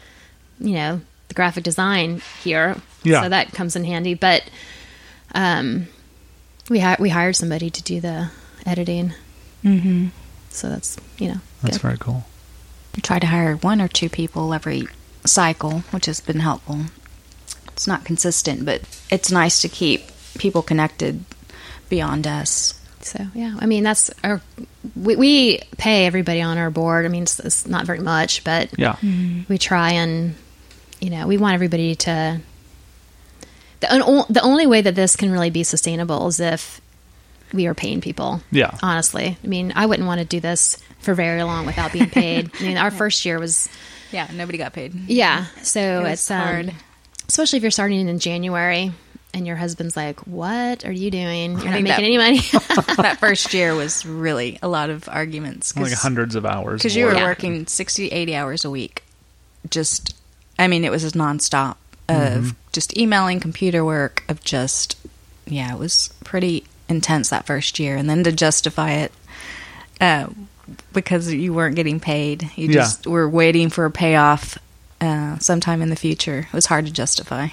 [0.61, 3.23] you know, the graphic design here, Yeah.
[3.23, 4.13] so that comes in handy.
[4.13, 4.43] But,
[5.35, 5.87] um,
[6.69, 8.29] we hi- we hired somebody to do the
[8.65, 9.13] editing.
[9.65, 10.07] Mm-hmm.
[10.51, 11.81] So that's you know that's good.
[11.81, 12.25] very cool.
[12.99, 14.87] Try to hire one or two people every
[15.25, 16.79] cycle, which has been helpful.
[17.69, 20.03] It's not consistent, but it's nice to keep
[20.37, 21.23] people connected
[21.89, 22.73] beyond us.
[23.01, 24.41] So yeah, I mean that's our
[24.95, 27.05] we, we pay everybody on our board.
[27.05, 28.97] I mean it's, it's not very much, but Yeah.
[29.47, 30.35] we try and
[30.99, 32.41] you know we want everybody to.
[33.79, 36.81] The the only way that this can really be sustainable is if
[37.53, 38.41] we are paying people.
[38.51, 38.77] Yeah.
[38.83, 42.51] honestly, I mean I wouldn't want to do this for very long without being paid.
[42.59, 43.69] I mean our first year was
[44.11, 44.93] Yeah, nobody got paid.
[45.07, 46.73] yeah, so It was it's um, hard.
[47.27, 48.91] especially if you're starting in January.
[49.31, 51.51] And your husband's like, "What are you doing?
[51.51, 52.39] You're not making that- any money."
[52.97, 55.77] that first year was really a lot of arguments.
[55.77, 56.81] Like hundreds of hours.
[56.81, 57.21] Because you were work.
[57.23, 59.03] working 60, 80 hours a week.
[59.69, 60.15] Just,
[60.57, 61.75] I mean, it was a nonstop
[62.07, 64.97] of just emailing, computer work, of just,
[65.45, 69.11] yeah, it was pretty intense that first year, and then to justify it
[70.01, 70.27] uh,
[70.93, 72.73] because you weren't getting paid, you Yeah.
[72.81, 74.57] just were waiting for a payoff
[75.01, 76.39] uh, sometime in the future.
[76.39, 77.47] It was hard to justify.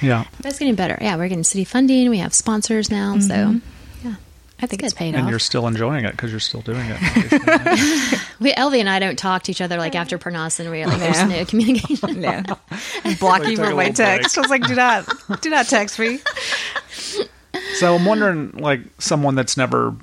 [0.00, 0.24] Yeah.
[0.40, 0.98] That's getting better.
[1.00, 2.08] Yeah, we're getting city funding.
[2.10, 3.60] We have sponsors now, so
[4.04, 4.14] yeah,
[4.60, 4.98] I think it's good.
[4.98, 5.30] paid And off.
[5.30, 6.96] you're still enjoying it because you're still doing it.
[7.02, 8.18] obviously.
[8.40, 10.70] we Elvie and I don't talk to each other like after Print Austin.
[10.70, 12.22] We like there's no communication.
[12.22, 12.42] Yeah.
[13.20, 13.94] Block Like, you from my little break.
[13.94, 14.38] text.
[14.38, 15.08] I was like, do not,
[15.40, 16.18] do not text me.
[17.74, 19.94] so I'm wondering, like, someone that's never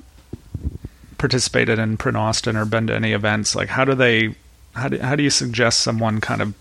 [1.18, 4.34] participated in Print Austin or been to any events, like, how do they,
[4.74, 6.54] how do, how do you suggest someone kind of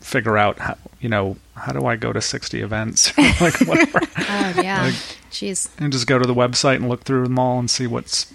[0.00, 3.16] figure out, how, you know, how do I go to 60 events?
[3.40, 4.00] like, whatever.
[4.32, 4.94] Oh yeah, Like-
[5.30, 5.68] jeez.
[5.78, 8.32] and just go to the website and look through them all and see what's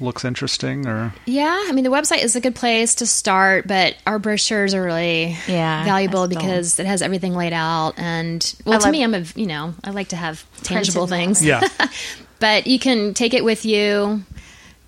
[0.00, 3.96] looks interesting or Yeah, I mean the website is a good place to start, but
[4.06, 7.94] our brochures are really Yeah, valuable because it has everything laid out.
[7.98, 11.06] And well, I to love- me, I'm a you know I like to have tangible
[11.06, 11.44] things.
[11.44, 11.66] yeah
[12.40, 14.22] but you can take it with you.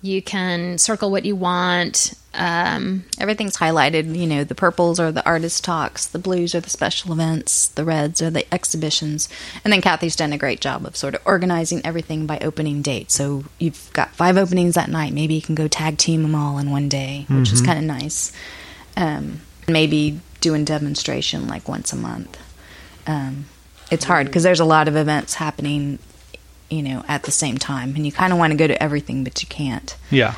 [0.03, 2.13] You can circle what you want.
[2.33, 4.13] Um, Everything's highlighted.
[4.17, 7.85] You know, the purples are the artist talks, the blues are the special events, the
[7.85, 9.29] reds are the exhibitions.
[9.63, 13.11] And then Kathy's done a great job of sort of organizing everything by opening date.
[13.11, 15.13] So you've got five openings that night.
[15.13, 17.85] Maybe you can go tag team them all in one day, which is kind of
[17.85, 18.33] nice.
[18.97, 19.39] Um,
[19.69, 22.37] maybe doing demonstration like once a month.
[23.07, 23.45] Um,
[23.89, 25.99] it's hard because there's a lot of events happening,
[26.75, 29.23] you know, at the same time, and you kind of want to go to everything,
[29.23, 29.95] but you can't.
[30.09, 30.35] yeah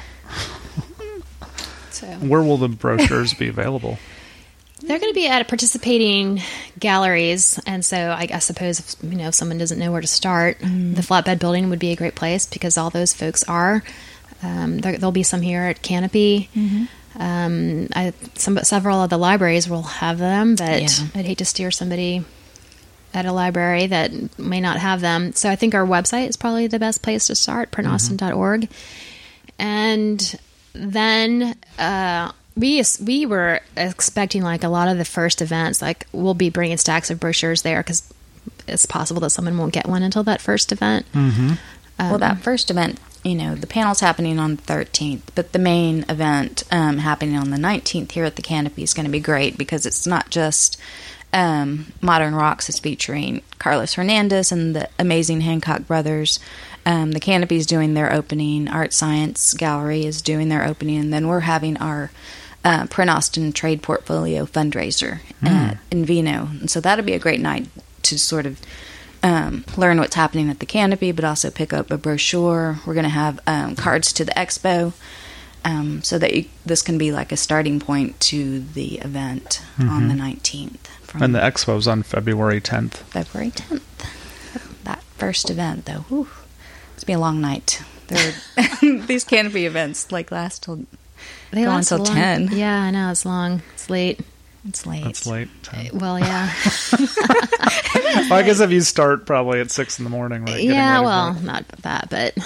[1.92, 3.98] so where will the brochures be available
[4.82, 6.42] they're going to be at participating
[6.78, 10.06] galleries, and so I, I suppose if, you know if someone doesn't know where to
[10.08, 13.84] start, the Flatbed Building would be a great place because all those folks are.
[14.44, 16.50] Um, there, there'll be some here at Canopy.
[17.18, 21.08] Um, I, some several of the libraries will have them, but Yeah.
[21.16, 22.24] I'd hate to steer somebody
[23.16, 25.32] at a library that may not have them.
[25.34, 28.70] So I think our website is probably the best place to start, printaustin.org.
[29.58, 30.40] And
[30.74, 36.34] then uh, we we were expecting like a lot of the first events, like we'll
[36.34, 38.14] be bringing stacks of brochures there because
[38.68, 41.06] it's possible that someone won't get one until that first event.
[41.98, 46.04] well, that first event, you know, the panel's happening on the 13th, but the main
[46.10, 49.58] event um, happening on the 19th here at the Canopy is going to be great
[49.58, 50.78] because it's not just
[51.36, 56.40] um, Modern Rocks is featuring Carlos Hernandez and the amazing Hancock Brothers.
[56.86, 58.70] Um, the Canopy is doing their opening.
[58.70, 60.98] Art Science Gallery is doing their opening.
[60.98, 62.10] And then we're having our
[62.64, 65.48] uh, Print Austin Trade Portfolio fundraiser mm.
[65.48, 65.80] uh, hmm.
[65.92, 66.48] in Vino.
[66.48, 67.68] And so that'll be a great night
[68.04, 68.62] to sort of
[69.22, 72.80] um, learn what's happening at the Canopy, but also pick up a brochure.
[72.86, 74.94] We're going to have um, cards to the expo.
[75.66, 79.90] Um, so that you, this can be like a starting point to the event mm-hmm.
[79.90, 80.68] on the mm-hmm.
[80.68, 83.84] 19th and the expo's on february 10th February tenth.
[84.84, 86.28] That first event, though, whew,
[86.94, 87.82] it's gonna be a long night.
[88.08, 88.34] There,
[89.08, 90.86] these canopy events like last till
[91.52, 92.50] They Go last until long- 10.
[92.52, 93.62] Yeah, I know it's long.
[93.74, 94.20] It's late.
[94.68, 95.06] it's late.
[95.06, 95.88] It's late 10.
[95.88, 96.54] Uh, well, yeah,
[98.30, 101.02] Well, i guess if you start probably at 6 in the morning right yeah.
[101.02, 102.38] Well, not that, but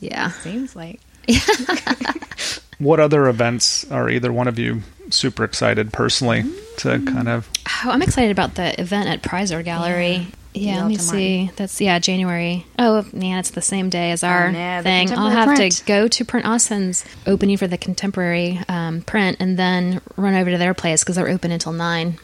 [0.00, 0.28] yeah.
[0.28, 1.00] It Seems like
[2.78, 6.42] what other events are either one of you super excited personally
[6.78, 7.12] to Mm.
[7.12, 7.48] kind of
[7.84, 10.28] Oh, I'm excited about the event at Prizer Gallery.
[10.54, 11.50] Yeah, The let me Alta see.
[11.56, 12.66] That's yeah, January.
[12.78, 15.10] Oh man, it's the same day as our no, thing.
[15.12, 15.72] I'll have print.
[15.76, 20.50] to go to Print Austin's opening for the contemporary um, print, and then run over
[20.50, 22.18] to their place because they're open until nine.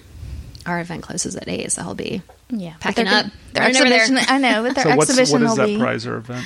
[0.66, 2.20] Our event closes at eight, so I'll be
[2.50, 3.24] yeah, but Packing they're up.
[3.24, 4.00] good- Their Running over there.
[4.02, 6.44] exhibition, I know, but their so what's exhibition what is will that be prizer event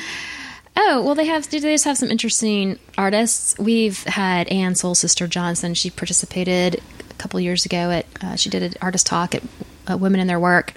[0.76, 1.48] Oh well, they have.
[1.50, 3.58] They just have some interesting artists.
[3.58, 5.74] We've had Anne Soul Sister Johnson.
[5.74, 8.06] She participated a couple years ago at.
[8.22, 9.42] Uh, she did an artist talk at
[9.90, 10.72] uh, Women in Their Work,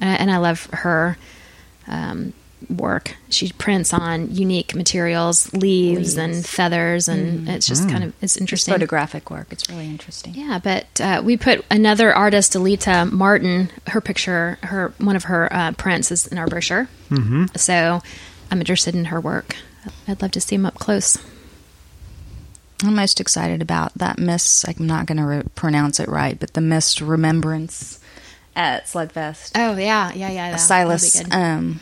[0.00, 1.16] uh, and I love her
[1.86, 2.34] um,
[2.68, 3.16] work.
[3.30, 8.74] She prints on unique materials, leaves, and feathers, and it's just kind of it's interesting.
[8.74, 9.48] photographic work.
[9.50, 10.34] It's really interesting.
[10.34, 13.70] Yeah, but uh, we put another artist, Delita Martin.
[13.86, 16.88] Her picture, her one of her uh, prints is in our brochure.
[17.10, 17.46] Mm-hmm.
[17.56, 18.02] So
[18.50, 19.56] I'm interested in her work.
[20.06, 21.18] I'd love to see him up close.
[22.82, 24.64] I'm most excited about that Miss.
[24.68, 27.98] I'm not going to re- pronounce it right, but the Miss Remembrance
[28.54, 29.52] at Slugfest.
[29.56, 30.50] Oh yeah, yeah, yeah.
[30.52, 31.36] that- Silas that'd be good.
[31.42, 31.80] um,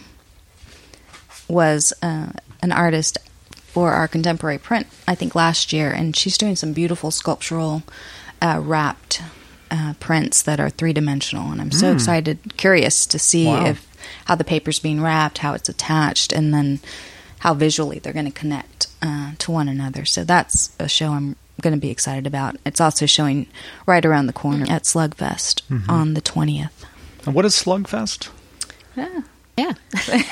[1.48, 2.30] was uh,
[2.62, 3.18] an artist
[3.54, 7.82] for our contemporary print, I think, last year, and she's doing some beautiful sculptural
[8.40, 9.22] uh, wrapped
[9.70, 11.52] uh, prints that are three dimensional.
[11.52, 13.66] And I'm so excited, curious to see Wow.
[13.66, 13.85] if
[14.26, 16.80] how the paper's being wrapped, how it's attached, and then
[17.40, 20.04] how visually they're going to connect uh, to one another.
[20.04, 22.56] So that's a show I'm going to be excited about.
[22.64, 23.46] It's also showing
[23.86, 26.70] right around the corner at Slugfest on the 20th.
[27.24, 28.28] and what is slugfest
[28.94, 29.22] Yeah.
[29.56, 29.72] Yeah.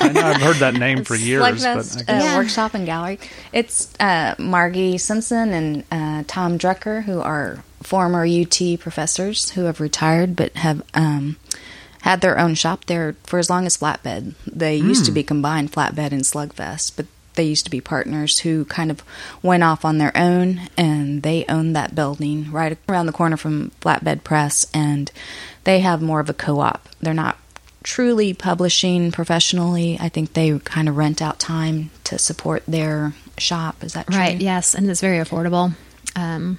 [0.01, 2.37] I know I've heard that name for years, but Slugfest I uh, Yeah.
[2.37, 3.19] Workshop and Gallery.
[3.53, 9.81] It's uh, Margie Simpson and uh, Tom Drucker, who are former UT professors who have
[9.81, 11.37] retired but have um,
[12.05, 14.35] had their own shop there for as long as Flatbed.
[14.47, 18.67] They used to be combined Flatbed and Slugfest, but they used to be partners who
[18.67, 19.03] kind of
[19.43, 23.71] went off on their own and they own that building right around the corner from
[23.81, 25.11] Flatbed Press and
[25.65, 26.91] they have more of a co-op.
[27.01, 27.39] They're not
[27.83, 29.97] truly publishing professionally.
[29.99, 33.83] I think they kind of rent out time to support their shop.
[33.83, 34.19] Is that true?
[34.19, 34.39] Right.
[34.39, 35.73] Yes, and it's very affordable.
[36.15, 36.59] Um,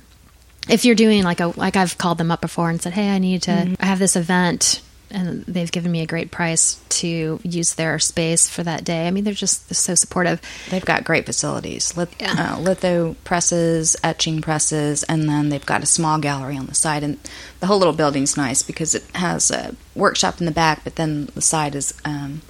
[0.68, 3.20] if you're doing like a like I've called them up before and said, "Hey, I
[3.20, 3.76] need to.
[3.80, 4.82] I have this event."
[5.12, 9.08] And they've given me a great price to use their space for that day.
[9.08, 10.42] I mean, they're just they're so supportive.
[10.72, 12.56] They've got great facilities, Lith- Yeah.
[12.56, 17.04] uh, litho presses, etching presses, and then they've got a small gallery on the side.
[17.04, 17.18] And
[17.60, 21.28] the whole little building's nice because it has a workshop in the back, but then
[21.36, 22.42] the side is um,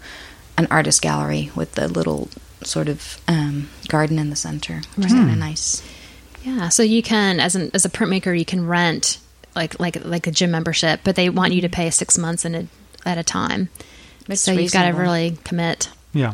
[0.58, 2.30] an artist gallery with the little
[2.64, 5.84] sort of um, garden in the center, which is kind of nice.
[6.44, 9.18] Yeah, so you can as an as a printmaker, you can rent
[9.56, 12.56] like like like a gym membership, but they want you to pay six months in
[12.56, 12.68] a,
[13.06, 13.70] at a time.
[14.28, 15.90] It's so you've got to really commit.
[16.14, 16.34] yeah.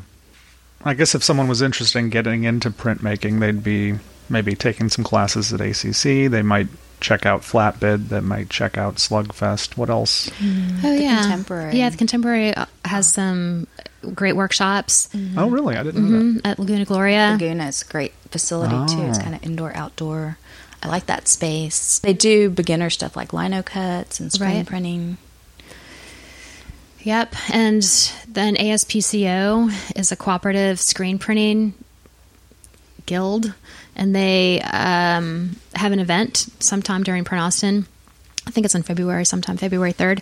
[0.84, 4.00] I guess if someone was interested in getting into printmaking, they'd be
[4.30, 6.32] maybe taking some classes at ACC.
[6.32, 6.70] They might
[7.02, 8.08] check out Flatbed.
[8.10, 9.78] They might check out Slugfest.
[9.78, 10.32] What else?
[10.84, 11.78] Oh yeah, Contemporary.
[11.78, 13.68] Yeah, the contemporary uh, has some
[14.16, 15.08] great workshops
[15.38, 15.76] Oh, really?
[15.78, 16.42] I didn't know that.
[16.44, 17.30] Mhm, at Laguna Gloria.
[17.34, 19.04] Laguna is a great facility too.
[19.04, 19.22] It's Oh.
[19.22, 20.38] kind of indoor outdoor.
[20.84, 22.00] I like that space.
[22.00, 24.66] They do beginner stuff like lino cuts and screen Right.
[24.66, 25.18] printing.
[27.04, 27.82] Yep, and
[28.28, 31.74] then ASPCO is a cooperative screen printing
[33.08, 33.54] guild,
[33.96, 37.88] and they um, have an event sometime during Print Austin.
[38.46, 40.22] I think it's in February, sometime February third.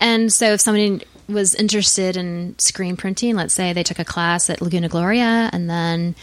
[0.00, 4.48] And so, if somebody was interested in screen printing, let's say they took a class
[4.48, 6.14] at Laguna Gloria, and then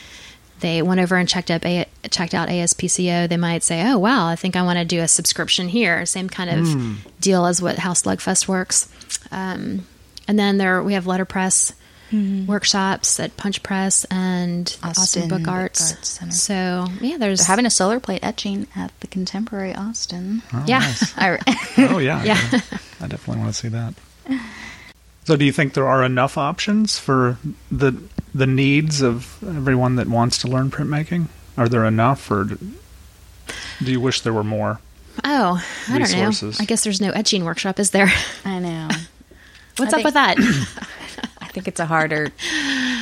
[0.63, 4.27] they went over and checked up a, checked out ASPCO, they might say, "Oh wow,
[4.27, 7.77] I think I want to do a subscription here." Same kind of deal as what
[7.77, 8.89] House Slugfest works.
[9.31, 9.85] Um,
[10.27, 11.73] and then there we have letterpress
[12.47, 15.93] workshops at Punch Press and Austin, Austin Book Book Arts.
[16.21, 20.43] Arts So yeah, there's They're having a solar plate etching at the Contemporary Austin.
[20.65, 20.93] yeah.
[21.17, 21.39] I,
[21.77, 22.23] Oh, yeah.
[22.23, 22.37] Yeah.
[22.51, 22.61] I,
[23.01, 23.93] I definitely want to see that.
[25.25, 27.37] So, do you think there are enough options for
[27.71, 27.93] the
[28.33, 31.27] the needs of everyone that wants to learn printmaking?
[31.57, 32.57] Are there enough, or do
[33.83, 34.79] do you wish there were more?
[35.23, 36.27] Oh, I don't know.
[36.27, 36.59] Resources.
[36.59, 38.11] I guess there's no etching workshop, is there?
[38.45, 38.89] I know.
[39.77, 40.37] What's I up with that?
[41.41, 42.31] I think it's a harder,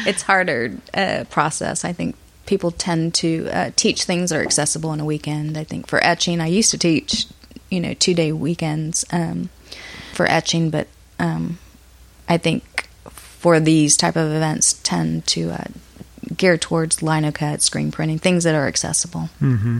[0.06, 1.86] it's harder uh, process.
[1.86, 2.16] I think
[2.46, 5.58] people tend to uh, teach things that are accessible on a weekend.
[5.58, 7.28] I think for etching, I used to teach,
[7.70, 9.50] you know, two day weekends um,
[10.14, 11.60] for etching, but um,
[12.28, 12.90] I think
[13.42, 15.64] for these type of events, tend to uh,
[16.38, 19.30] gear towards linocut, screen printing, things that are accessible.
[19.42, 19.80] Mm-hmm.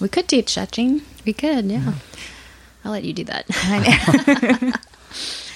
[0.00, 1.02] We could teach etching.
[1.26, 1.92] we could, yeah.
[2.86, 4.80] I'll let you do that.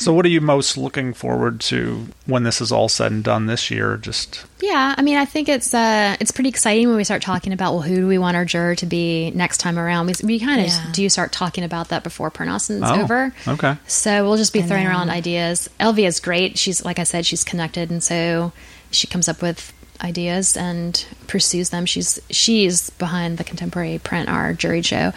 [0.00, 3.44] So, what are you most looking forward to when this is all said and done
[3.44, 3.98] this year?
[3.98, 7.52] Just Yeah, I mean, I think it's uh, it's pretty exciting when we start talking
[7.52, 10.06] about well, who do we want our juror to be next time around?
[10.06, 10.86] We, we kind of Yeah.
[10.92, 13.34] do start talking about that before Print Austin's oh, over.
[13.46, 13.76] Okay.
[13.86, 14.90] So we'll just be I throwing know.
[14.90, 15.68] around ideas.
[15.78, 16.56] Elvia is great.
[16.56, 18.52] She's like I said, she's connected, and so
[18.90, 19.70] she comes up with
[20.02, 21.84] ideas and pursues them.
[21.84, 25.12] She's she's behind the contemporary print our jury show.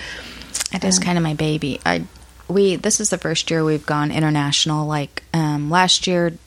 [0.73, 1.79] It is kind of my baby.
[1.85, 2.03] I
[2.53, 4.87] we this is the first year we've gone international.
[4.87, 6.37] Like um, last year,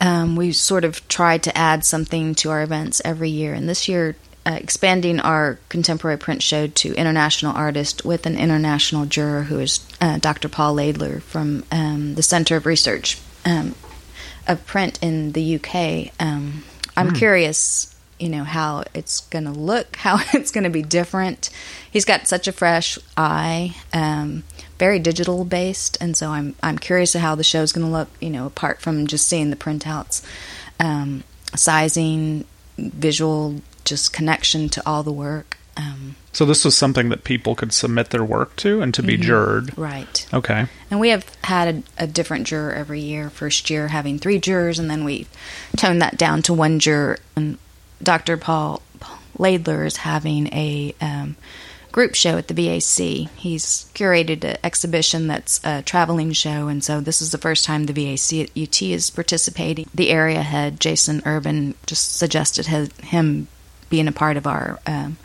[0.00, 3.88] um, we sort of tried to add something to our events every year, and this
[3.88, 4.16] year.
[4.48, 9.84] Uh, expanding our contemporary print show to international artists with an international juror who is
[10.00, 10.48] uh, Dr.
[10.48, 13.74] Paul Laidler from um, the Center of Research um,
[14.46, 16.12] of Print in the UK.
[16.20, 16.62] Um,
[16.96, 21.50] I'm curious, you know, how it's going to look, how it's going to be different.
[21.90, 24.44] He's got such a fresh eye, um,
[24.78, 28.08] very digital based, and so I'm I'm curious to how the show's going to look.
[28.20, 30.22] You know, apart from just seeing the printouts,
[30.80, 31.24] um,
[31.54, 32.44] sizing,
[32.78, 35.58] visual, just connection to all the work.
[35.78, 39.18] Um, So, this was something that people could submit their work to and to be
[39.18, 39.76] jurred.
[39.76, 40.26] right.
[40.32, 40.66] Okay.
[40.90, 43.28] And we have had a, a different juror every year.
[43.28, 45.26] First year having three jurors, and then we
[45.76, 47.18] toned that down to one juror.
[47.36, 47.58] And
[48.02, 48.38] Dr.
[48.38, 48.80] Paul
[49.38, 51.36] Laidler is having a um,
[51.96, 53.26] group show at the VAC.
[53.36, 57.86] He's curated an exhibition that's a traveling show, and so this is the first time
[57.86, 59.88] the VAC at UT is participating.
[59.94, 63.48] The area head, Jason Urban, just suggested his, him
[63.88, 65.16] being a part of our um,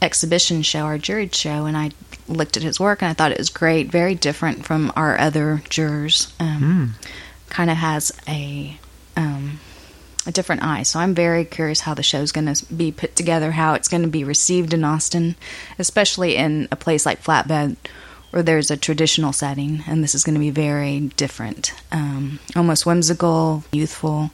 [0.00, 1.90] exhibition show, our juried show, and I
[2.28, 5.62] looked at his work and I thought it was great, very different from our other
[5.68, 6.32] jurors.
[6.38, 6.94] Um,
[7.48, 8.78] kind of has a
[9.16, 9.58] um,
[10.26, 10.82] a different eye.
[10.82, 14.02] So I'm very curious how the show's going to be put together, how it's going
[14.02, 15.36] to be received in Austin,
[15.78, 17.76] especially in a place like Flatbed
[18.30, 22.84] where there's a traditional setting, and this is going to be very different, um, almost
[22.84, 24.30] whimsical, youthful.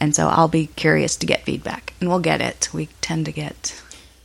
[0.00, 2.68] And so I'll be curious to get feedback, and we'll get it.
[2.72, 3.80] We tend to get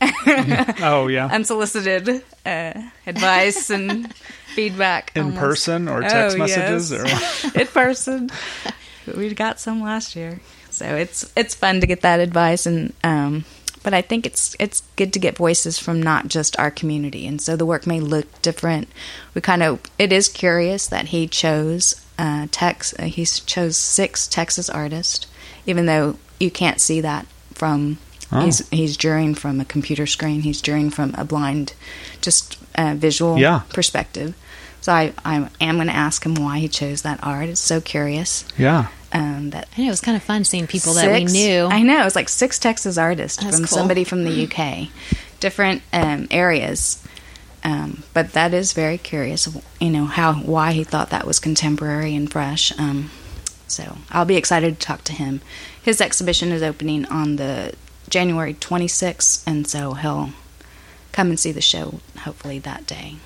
[0.80, 2.72] oh yeah, unsolicited uh,
[3.06, 4.12] advice and
[4.54, 5.40] feedback in almost.
[5.40, 7.44] person or text Oh, messages yes.
[7.54, 8.30] or in person.
[9.16, 10.40] We got some last year,
[10.82, 13.44] so it's it's fun to get that advice, and um,
[13.84, 17.40] but I think it's it's good to get voices from not just our community, and
[17.40, 18.88] so the work may look different.
[19.34, 22.94] We kind of it is curious that he chose uh, Tex.
[22.98, 25.26] Uh, he chose six Texas artists,
[25.66, 27.98] even though you can't see that from.
[28.34, 28.40] Oh.
[28.44, 30.40] He's he's jurying from a computer screen.
[30.40, 31.74] He's jurying from a blind,
[32.22, 33.60] just uh, visual Yeah.
[33.68, 34.34] perspective.
[34.82, 37.48] So I, I am going to ask him why he chose that art.
[37.48, 38.44] It's so curious.
[38.58, 38.88] yeah.
[39.14, 41.66] Um, that I know it was kind of fun seeing people that we knew.
[41.66, 43.76] I know it was like six Texas artists That's from cool.
[43.76, 44.88] somebody from the UK,
[45.38, 47.02] different um, areas.
[47.62, 49.46] Um, but that is very curious.
[49.80, 52.76] You know how why he thought that was contemporary and fresh.
[52.78, 53.10] Um,
[53.68, 55.42] so I'll be excited to talk to him.
[55.80, 57.74] His exhibition is opening on the
[58.08, 60.30] January 26th, and so he'll
[61.12, 63.16] come and see the show hopefully that day.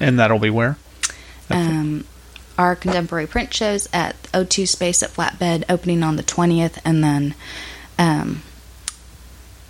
[0.00, 0.76] And that'll be where?
[1.50, 2.04] Um,
[2.58, 7.34] our contemporary print shows at O2 Space at Flatbed opening on the 20th, and then
[7.98, 8.42] um,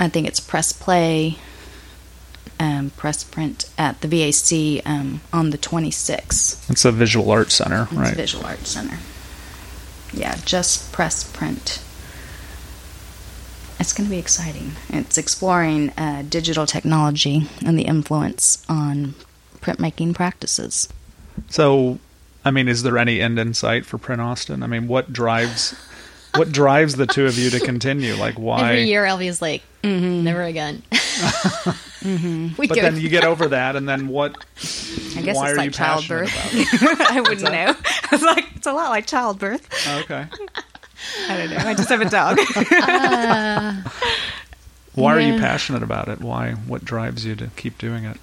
[0.01, 1.37] I think it's Press Play,
[2.61, 6.71] um, Press Print at the VAC um, on the 26th.
[6.71, 8.15] It's a visual arts center, It's right?
[8.15, 8.99] Visual Arts Center.
[10.13, 11.83] Yeah, just Press Print.
[13.79, 14.73] It's going to be exciting.
[14.89, 19.15] It's exploring uh, digital technology and the influence on
[19.61, 20.89] printmaking practices.
[21.49, 21.99] So,
[22.45, 24.63] I mean, is there any end in sight for Print Austin?
[24.63, 25.75] I mean, what drives
[26.35, 28.15] what drives the two of you to continue?
[28.15, 28.71] Like, why?
[28.71, 30.25] Every year, Elvia's like, mm-hmm.
[30.25, 30.83] never again.
[32.07, 32.55] Mm-hmm.
[32.59, 34.37] We But go- then you get over that, and then what?
[35.17, 36.31] I guess Why it's are like you childbirth.
[37.11, 37.75] I wouldn't know.
[38.13, 39.69] It's like it's a lot like childbirth.
[39.89, 40.27] Oh, okay.
[41.29, 41.57] I don't know.
[41.57, 42.39] I just have a dog.
[44.95, 46.21] Why are you passionate about it?
[46.21, 46.53] Why?
[46.53, 48.19] What drives you to keep doing it?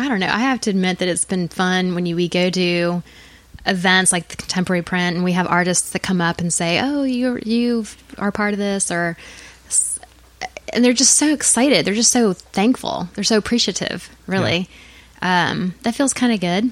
[0.00, 0.26] I don't know.
[0.28, 3.02] I have to admit that it's been fun when you, we go to
[3.66, 7.02] events like the contemporary print, and we have artists that come up and say, "Oh,
[7.02, 7.84] you you
[8.18, 9.16] are part of this," or
[10.72, 11.84] and they're just so excited.
[11.84, 13.08] They're just so thankful.
[13.14, 14.08] They're so appreciative.
[14.26, 14.68] Really,
[15.22, 16.70] um, that feels kind of good.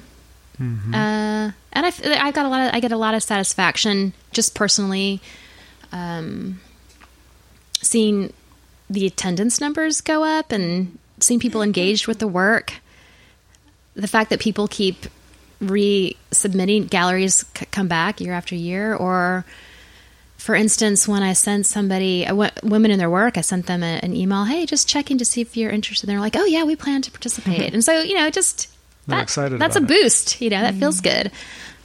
[0.93, 4.55] Uh, and I, I got a lot of I get a lot of satisfaction just
[4.55, 5.21] personally,
[5.91, 6.59] um,
[7.81, 8.33] seeing
[8.89, 12.73] the attendance numbers go up and seeing people engaged with the work.
[13.99, 15.05] The fact that people keep
[15.61, 19.45] resubmitting galleries c- come back year after year, or
[20.37, 23.83] for instance, when I sent somebody, a w- women in their work, I sent them
[23.83, 26.07] a, an email, hey, just checking to see if you're interested.
[26.09, 27.73] And they're like, oh yeah, we plan to participate.
[27.73, 28.67] and so, you know, just
[29.07, 29.87] They're that- excited That's a it.
[29.87, 30.41] boost.
[30.41, 31.31] You know, that feels good.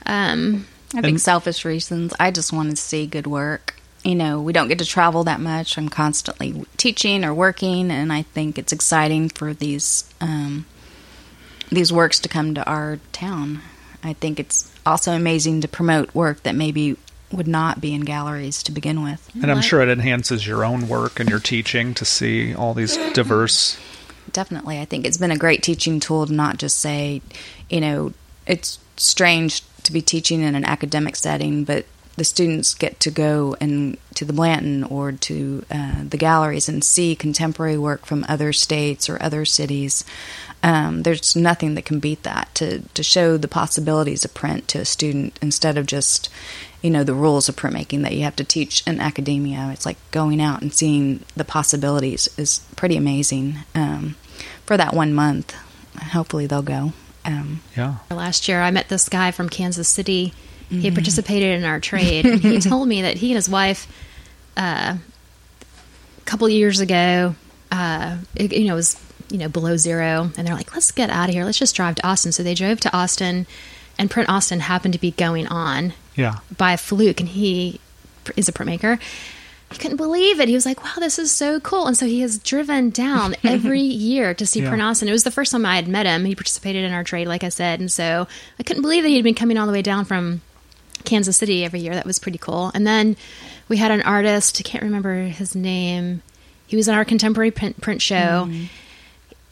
[0.06, 2.14] Um, I think selfish reasons.
[2.20, 3.74] I just want to see good work.
[4.04, 5.76] You know, we don't get to travel that much.
[5.78, 10.66] I'm constantly teaching or working, and I think it's exciting for these um,
[11.74, 13.60] these works to come to our town.
[14.02, 16.96] I think it's also amazing to promote work that maybe
[17.32, 19.30] would not be in galleries to begin with.
[19.34, 22.96] And I'm sure it enhances your own work and your teaching to see all these
[23.12, 23.78] diverse.
[24.32, 24.80] Definitely.
[24.80, 27.22] I think it's been a great teaching tool to not just say,
[27.68, 28.12] you know,
[28.46, 31.86] it's strange to be teaching in an academic setting, but
[32.16, 36.84] the students get to go and to the Blanton or to uh, the galleries and
[36.84, 40.04] see contemporary work from other states or other cities.
[40.62, 44.78] Um, there's nothing that can beat that to to show the possibilities of print to
[44.78, 46.30] a student instead of just
[46.80, 49.70] you know the rules of printmaking that you have to teach in academia.
[49.72, 54.16] It's like going out and seeing the possibilities is pretty amazing um,
[54.64, 55.54] for that one month.
[56.12, 56.92] Hopefully they'll go.
[57.26, 57.96] Um, Yeah.
[58.10, 60.32] last year, I met this guy from Kansas City.
[60.80, 63.86] He participated in our trade, and he told me that he and his wife,
[64.56, 67.34] uh, a couple years ago,
[67.70, 69.00] uh, it, you know, was
[69.30, 71.44] you know below zero, and they're like, "Let's get out of here.
[71.44, 73.46] Let's just drive to Austin." So they drove to Austin,
[73.98, 76.38] and Print Austin happened to be going on Yeah.
[76.56, 77.80] by a fluke, and he
[78.36, 78.98] is a printmaker.
[79.72, 80.48] He couldn't believe it.
[80.48, 83.80] He was like, "Wow, this is so cool!" And so he has driven down every
[83.80, 84.68] year to see Yeah.
[84.68, 85.08] Print Austin.
[85.08, 86.24] It was the first time I had met him.
[86.26, 89.16] He participated in our trade, like I said, and so I couldn't believe that he
[89.16, 90.42] had been coming all the way down from
[91.04, 91.94] Kansas City every year.
[91.94, 92.70] That was pretty cool.
[92.74, 93.16] And then
[93.68, 94.60] we had an artist.
[94.60, 96.22] I can't remember his name.
[96.66, 98.46] He was in our contemporary print, print show.
[98.48, 98.64] Mm-hmm.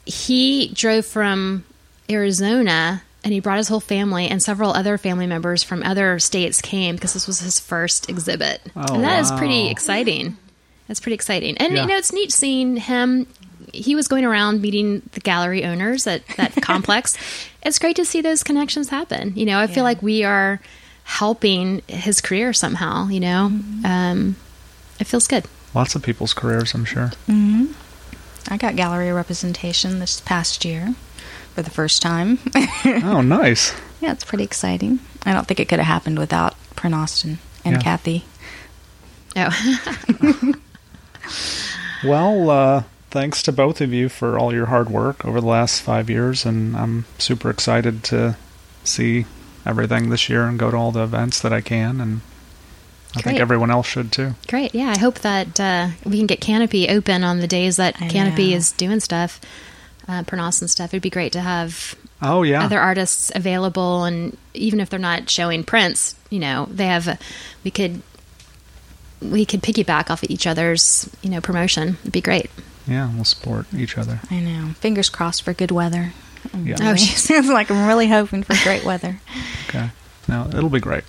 [0.04, 1.64] He drove from
[2.10, 6.60] Arizona and he brought his whole family and several other family members from other states
[6.60, 8.60] came because this was his first exhibit.
[8.74, 10.36] Oh, and that is pretty exciting.
[10.88, 11.56] That's pretty exciting.
[11.58, 11.82] And Yeah.
[11.82, 13.26] you know, it's neat seeing him
[13.72, 17.16] he was going around meeting the gallery owners at that complex.
[17.62, 19.32] It's great to see those connections happen.
[19.36, 20.60] You know, I feel like we are
[21.18, 23.46] helping his career somehow, you know.
[23.84, 24.36] Um
[25.00, 25.44] it feels good.
[25.74, 27.12] Lots of people's careers, I'm sure.
[28.48, 30.94] I got gallery representation this past year
[31.54, 32.38] for the first time.
[33.04, 33.72] oh, nice.
[34.00, 34.98] yeah, it's pretty exciting.
[35.24, 37.82] I don't think it could have happened without Print Austin and Yeah.
[37.82, 38.24] Kathy.
[39.36, 40.54] Oh.
[42.04, 45.80] Well, uh, thanks to both of you for all your hard work over the last
[45.82, 48.36] five years, and I'm super excited to
[48.82, 49.24] see
[49.64, 52.20] everything this year and go to all the events that I can, and
[53.16, 54.34] I think everyone else should too.
[54.48, 54.74] Great.
[54.74, 58.08] Yeah, I hope that uh, we can get Canopy open on the days that I
[58.08, 58.56] Canopy know.
[58.56, 59.40] is doing stuff,
[60.08, 60.90] uh, Pernos and stuff.
[60.94, 65.28] It'd be great to have Oh yeah, other artists available, and even if they're not
[65.28, 67.20] showing prints, you know, they have.
[67.64, 68.02] We could
[69.20, 71.96] we could piggyback off of each other's you know promotion.
[72.02, 72.50] It'd be great.
[72.86, 74.20] yeah, we'll support each other.
[74.30, 74.68] I know.
[74.80, 76.12] Fingers crossed for good weather.
[76.64, 76.74] Yeah.
[76.80, 77.30] Oh, jeez.
[77.30, 79.20] it's like I'm really hoping for great weather.
[79.68, 79.90] Okay,
[80.28, 81.04] no, it'll be great.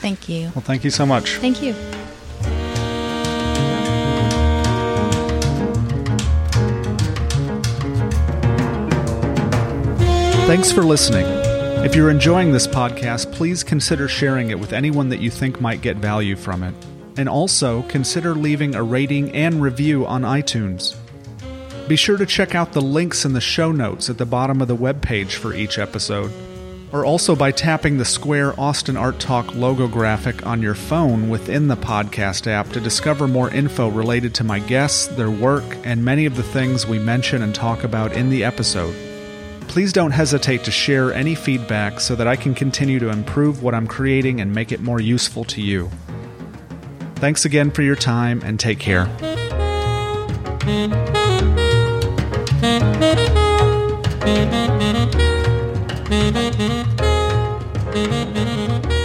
[0.00, 0.50] Thank you.
[0.54, 1.36] Well, thank you so much.
[1.36, 1.74] Thank you.
[10.46, 11.26] Thanks for listening.
[11.84, 15.80] If you're enjoying this podcast, please consider sharing it with anyone that you think might
[15.80, 16.74] get value from it.
[17.16, 20.96] And also consider leaving a rating and review on iTunes.
[21.90, 24.68] Be sure to check out the links in the show notes at the bottom of
[24.68, 26.30] the webpage for each episode,
[26.92, 31.66] or also by tapping the square Austin Art Talk logo graphic on your phone within
[31.66, 36.26] the podcast app to discover more info related to my guests, their work, and many
[36.26, 38.94] of the things we mention and talk about in the episode.
[39.66, 43.74] Please don't hesitate to share any feedback so that I can continue to improve what
[43.74, 45.90] I'm creating and make it more useful to you.
[47.16, 49.08] Thanks again for your time and take care.
[52.60, 53.00] Thank
[58.90, 58.99] you.